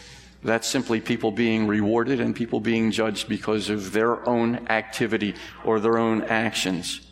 That's 0.42 0.66
simply 0.66 1.00
people 1.00 1.30
being 1.30 1.66
rewarded 1.66 2.20
and 2.20 2.34
people 2.34 2.60
being 2.60 2.90
judged 2.90 3.28
because 3.28 3.68
of 3.68 3.92
their 3.92 4.26
own 4.26 4.68
activity 4.68 5.34
or 5.64 5.80
their 5.80 5.98
own 5.98 6.22
actions 6.24 7.07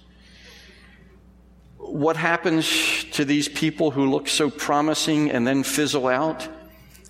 what 1.92 2.16
happens 2.16 3.04
to 3.12 3.24
these 3.24 3.48
people 3.48 3.90
who 3.90 4.10
look 4.10 4.28
so 4.28 4.50
promising 4.50 5.30
and 5.30 5.46
then 5.46 5.62
fizzle 5.62 6.06
out? 6.06 6.48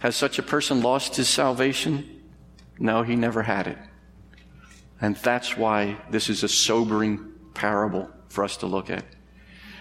Has 0.00 0.16
such 0.16 0.38
a 0.38 0.42
person 0.42 0.82
lost 0.82 1.16
his 1.16 1.28
salvation? 1.28 2.22
No, 2.78 3.02
he 3.02 3.16
never 3.16 3.42
had 3.42 3.66
it. 3.66 3.78
And 5.00 5.16
that's 5.16 5.56
why 5.56 5.96
this 6.10 6.28
is 6.28 6.42
a 6.42 6.48
sobering 6.48 7.32
parable 7.54 8.10
for 8.28 8.44
us 8.44 8.58
to 8.58 8.66
look 8.66 8.90
at. 8.90 9.04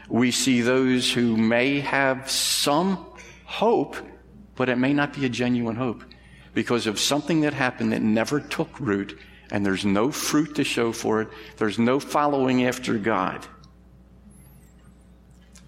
We 0.09 0.31
see 0.31 0.61
those 0.61 1.11
who 1.11 1.35
may 1.35 1.79
have 1.79 2.29
some 2.29 3.05
hope, 3.45 3.95
but 4.55 4.69
it 4.69 4.77
may 4.77 4.93
not 4.93 5.13
be 5.13 5.25
a 5.25 5.29
genuine 5.29 5.75
hope 5.75 6.03
because 6.53 6.87
of 6.87 6.99
something 6.99 7.41
that 7.41 7.53
happened 7.53 7.91
that 7.91 8.01
never 8.01 8.39
took 8.39 8.79
root 8.79 9.19
and 9.51 9.65
there's 9.65 9.85
no 9.85 10.11
fruit 10.11 10.55
to 10.55 10.63
show 10.63 10.91
for 10.91 11.21
it. 11.21 11.29
There's 11.57 11.77
no 11.77 11.99
following 11.99 12.65
after 12.65 12.97
God. 12.97 13.45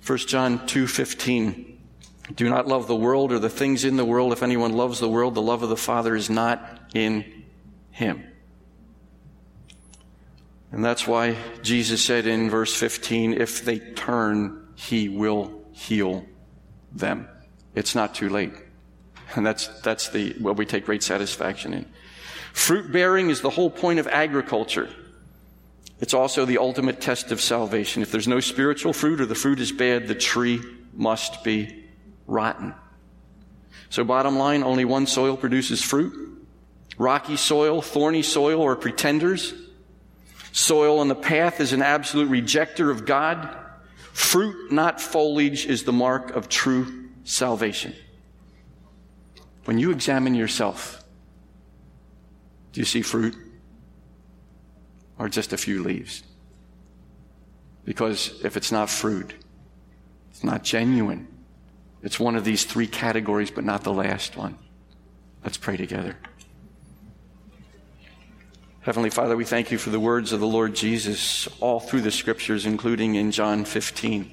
1 0.08 0.18
John 0.20 0.60
2:15 0.60 1.78
Do 2.34 2.50
not 2.50 2.66
love 2.66 2.88
the 2.88 2.96
world 2.96 3.34
or 3.34 3.40
the 3.40 3.50
things 3.50 3.84
in 3.84 3.98
the 3.98 4.06
world 4.06 4.32
if 4.32 4.42
anyone 4.42 4.72
loves 4.72 5.02
the 5.02 5.10
world 5.10 5.36
the 5.36 5.42
love 5.42 5.64
of 5.64 5.70
the 5.70 5.76
Father 5.76 6.16
is 6.16 6.30
not 6.30 6.80
in 6.94 7.26
him. 7.92 8.24
And 10.72 10.84
that's 10.84 11.06
why 11.06 11.36
Jesus 11.62 12.02
said 12.02 12.26
in 12.26 12.50
verse 12.50 12.74
15 12.74 13.34
if 13.34 13.66
they 13.66 13.80
turn 13.80 14.68
he 14.76 15.10
will 15.10 15.66
heal 15.74 16.26
them. 16.94 17.28
It's 17.76 17.94
not 17.94 18.16
too 18.16 18.30
late. 18.30 18.54
And 19.36 19.46
that's 19.46 19.68
that's 19.82 20.08
the 20.08 20.36
what 20.40 20.56
we 20.56 20.66
take 20.66 20.86
great 20.86 21.04
satisfaction 21.04 21.74
in. 21.74 21.86
Fruit 22.54 22.94
bearing 22.94 23.30
is 23.30 23.42
the 23.42 23.50
whole 23.50 23.70
point 23.70 24.00
of 24.00 24.08
agriculture. 24.08 24.90
It's 26.00 26.14
also 26.14 26.46
the 26.46 26.60
ultimate 26.60 27.02
test 27.02 27.32
of 27.32 27.42
salvation. 27.42 28.02
If 28.04 28.12
there's 28.12 28.28
no 28.28 28.40
spiritual 28.40 28.94
fruit 28.94 29.20
or 29.20 29.26
the 29.26 29.36
fruit 29.36 29.60
is 29.60 29.72
bad, 29.72 30.08
the 30.08 30.16
tree 30.16 30.62
must 30.94 31.44
be 31.44 31.86
rotten. 32.28 32.76
So 33.90 34.04
bottom 34.04 34.38
line, 34.38 34.64
only 34.64 34.86
one 34.86 35.08
soil 35.08 35.38
produces 35.38 35.82
fruit. 35.82 36.46
Rocky 36.98 37.36
soil, 37.36 37.82
thorny 37.82 38.22
soil, 38.22 38.62
or 38.62 38.76
pretenders. 38.76 39.54
Soil 40.52 41.00
on 41.00 41.08
the 41.08 41.16
path 41.16 41.62
is 41.62 41.74
an 41.74 41.82
absolute 41.82 42.30
rejecter 42.30 42.92
of 42.92 43.06
God. 43.06 43.56
Fruit, 44.14 44.72
not 44.72 45.00
foliage, 45.00 45.66
is 45.66 45.84
the 45.84 45.94
mark 45.94 46.32
of 46.32 46.50
true 46.50 47.10
salvation. 47.24 47.94
When 49.66 49.78
you 49.78 49.92
examine 49.92 50.34
yourself, 50.34 51.04
Do 52.74 52.82
you 52.82 52.86
see 52.86 53.02
fruit? 53.02 53.36
Or 55.20 55.30
just 55.30 55.54
a 55.54 55.58
few 55.58 55.84
leaves? 55.84 56.24
Because 57.86 58.40
if 58.44 58.58
it's 58.58 58.72
not 58.72 58.90
fruit, 58.90 59.34
it's 60.30 60.44
not 60.44 60.64
genuine. 60.64 61.28
It's 62.04 62.20
one 62.20 62.36
of 62.36 62.44
these 62.44 62.66
three 62.66 62.88
categories, 62.88 63.50
but 63.50 63.64
not 63.64 63.84
the 63.84 63.94
last 63.94 64.38
one. 64.38 64.58
Let's 65.44 65.58
pray 65.58 65.78
together. 65.78 66.18
Heavenly 68.82 69.10
Father, 69.10 69.36
we 69.36 69.44
thank 69.44 69.72
you 69.72 69.78
for 69.78 69.90
the 69.90 70.00
words 70.00 70.32
of 70.32 70.40
the 70.40 70.48
Lord 70.48 70.74
Jesus 70.74 71.48
all 71.60 71.80
through 71.80 72.02
the 72.02 72.12
scriptures, 72.12 72.66
including 72.66 73.16
in 73.16 73.32
John 73.32 73.66
15, 73.66 74.32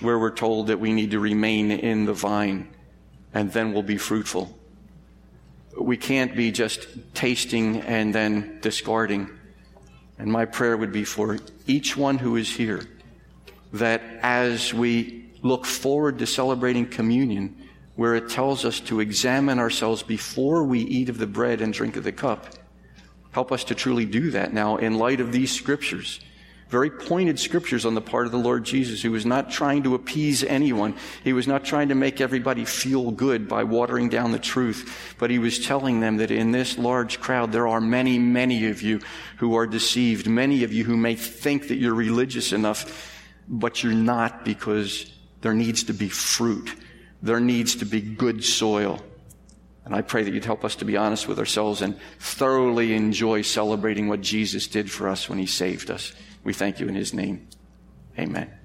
where 0.00 0.18
we're 0.18 0.34
told 0.34 0.68
that 0.68 0.80
we 0.80 0.92
need 0.92 1.12
to 1.12 1.20
remain 1.20 1.70
in 1.70 2.06
the 2.06 2.12
vine 2.12 2.68
and 3.32 3.52
then 3.52 3.72
we'll 3.72 3.82
be 3.82 3.96
fruitful. 3.96 4.56
We 5.78 5.96
can't 5.96 6.34
be 6.34 6.50
just 6.50 6.88
tasting 7.14 7.80
and 7.82 8.14
then 8.14 8.58
discarding. 8.60 9.30
And 10.20 10.30
my 10.30 10.44
prayer 10.44 10.76
would 10.76 10.92
be 10.92 11.04
for 11.04 11.38
each 11.66 11.96
one 11.96 12.18
who 12.18 12.36
is 12.36 12.54
here 12.54 12.86
that 13.72 14.02
as 14.22 14.74
we 14.74 15.26
look 15.42 15.64
forward 15.64 16.18
to 16.18 16.26
celebrating 16.26 16.86
communion, 16.86 17.56
where 17.96 18.14
it 18.14 18.28
tells 18.28 18.64
us 18.64 18.80
to 18.80 19.00
examine 19.00 19.58
ourselves 19.58 20.02
before 20.02 20.64
we 20.64 20.80
eat 20.80 21.08
of 21.08 21.18
the 21.18 21.26
bread 21.26 21.60
and 21.60 21.72
drink 21.72 21.96
of 21.96 22.04
the 22.04 22.12
cup, 22.12 22.54
Help 23.32 23.52
us 23.52 23.64
to 23.64 23.74
truly 23.74 24.04
do 24.04 24.30
that 24.32 24.52
now 24.52 24.76
in 24.76 24.98
light 24.98 25.20
of 25.20 25.32
these 25.32 25.52
scriptures. 25.52 26.20
Very 26.70 26.88
pointed 26.88 27.40
scriptures 27.40 27.84
on 27.84 27.96
the 27.96 28.00
part 28.00 28.26
of 28.26 28.32
the 28.32 28.38
Lord 28.38 28.62
Jesus, 28.62 29.02
who 29.02 29.10
was 29.10 29.26
not 29.26 29.50
trying 29.50 29.82
to 29.82 29.96
appease 29.96 30.44
anyone. 30.44 30.94
He 31.24 31.32
was 31.32 31.48
not 31.48 31.64
trying 31.64 31.88
to 31.88 31.96
make 31.96 32.20
everybody 32.20 32.64
feel 32.64 33.10
good 33.10 33.48
by 33.48 33.64
watering 33.64 34.08
down 34.08 34.30
the 34.30 34.38
truth, 34.38 35.16
but 35.18 35.30
he 35.30 35.40
was 35.40 35.58
telling 35.58 35.98
them 35.98 36.18
that 36.18 36.30
in 36.30 36.52
this 36.52 36.78
large 36.78 37.20
crowd 37.20 37.50
there 37.50 37.66
are 37.66 37.80
many, 37.80 38.20
many 38.20 38.68
of 38.68 38.82
you 38.82 39.00
who 39.38 39.56
are 39.56 39.66
deceived, 39.66 40.28
many 40.28 40.62
of 40.62 40.72
you 40.72 40.84
who 40.84 40.96
may 40.96 41.16
think 41.16 41.66
that 41.68 41.78
you're 41.78 41.92
religious 41.92 42.52
enough, 42.52 43.18
but 43.48 43.82
you're 43.82 43.92
not 43.92 44.44
because 44.44 45.12
there 45.40 45.54
needs 45.54 45.82
to 45.84 45.92
be 45.92 46.08
fruit. 46.08 46.72
There 47.20 47.40
needs 47.40 47.74
to 47.76 47.84
be 47.84 48.00
good 48.00 48.44
soil. 48.44 49.02
And 49.84 49.92
I 49.92 50.02
pray 50.02 50.22
that 50.22 50.32
you'd 50.32 50.44
help 50.44 50.64
us 50.64 50.76
to 50.76 50.84
be 50.84 50.96
honest 50.96 51.26
with 51.26 51.40
ourselves 51.40 51.82
and 51.82 51.98
thoroughly 52.20 52.94
enjoy 52.94 53.42
celebrating 53.42 54.06
what 54.06 54.20
Jesus 54.20 54.68
did 54.68 54.88
for 54.88 55.08
us 55.08 55.28
when 55.28 55.40
he 55.40 55.46
saved 55.46 55.90
us. 55.90 56.12
We 56.44 56.52
thank 56.52 56.80
you 56.80 56.88
in 56.88 56.94
his 56.94 57.12
name. 57.12 57.48
Amen. 58.18 58.59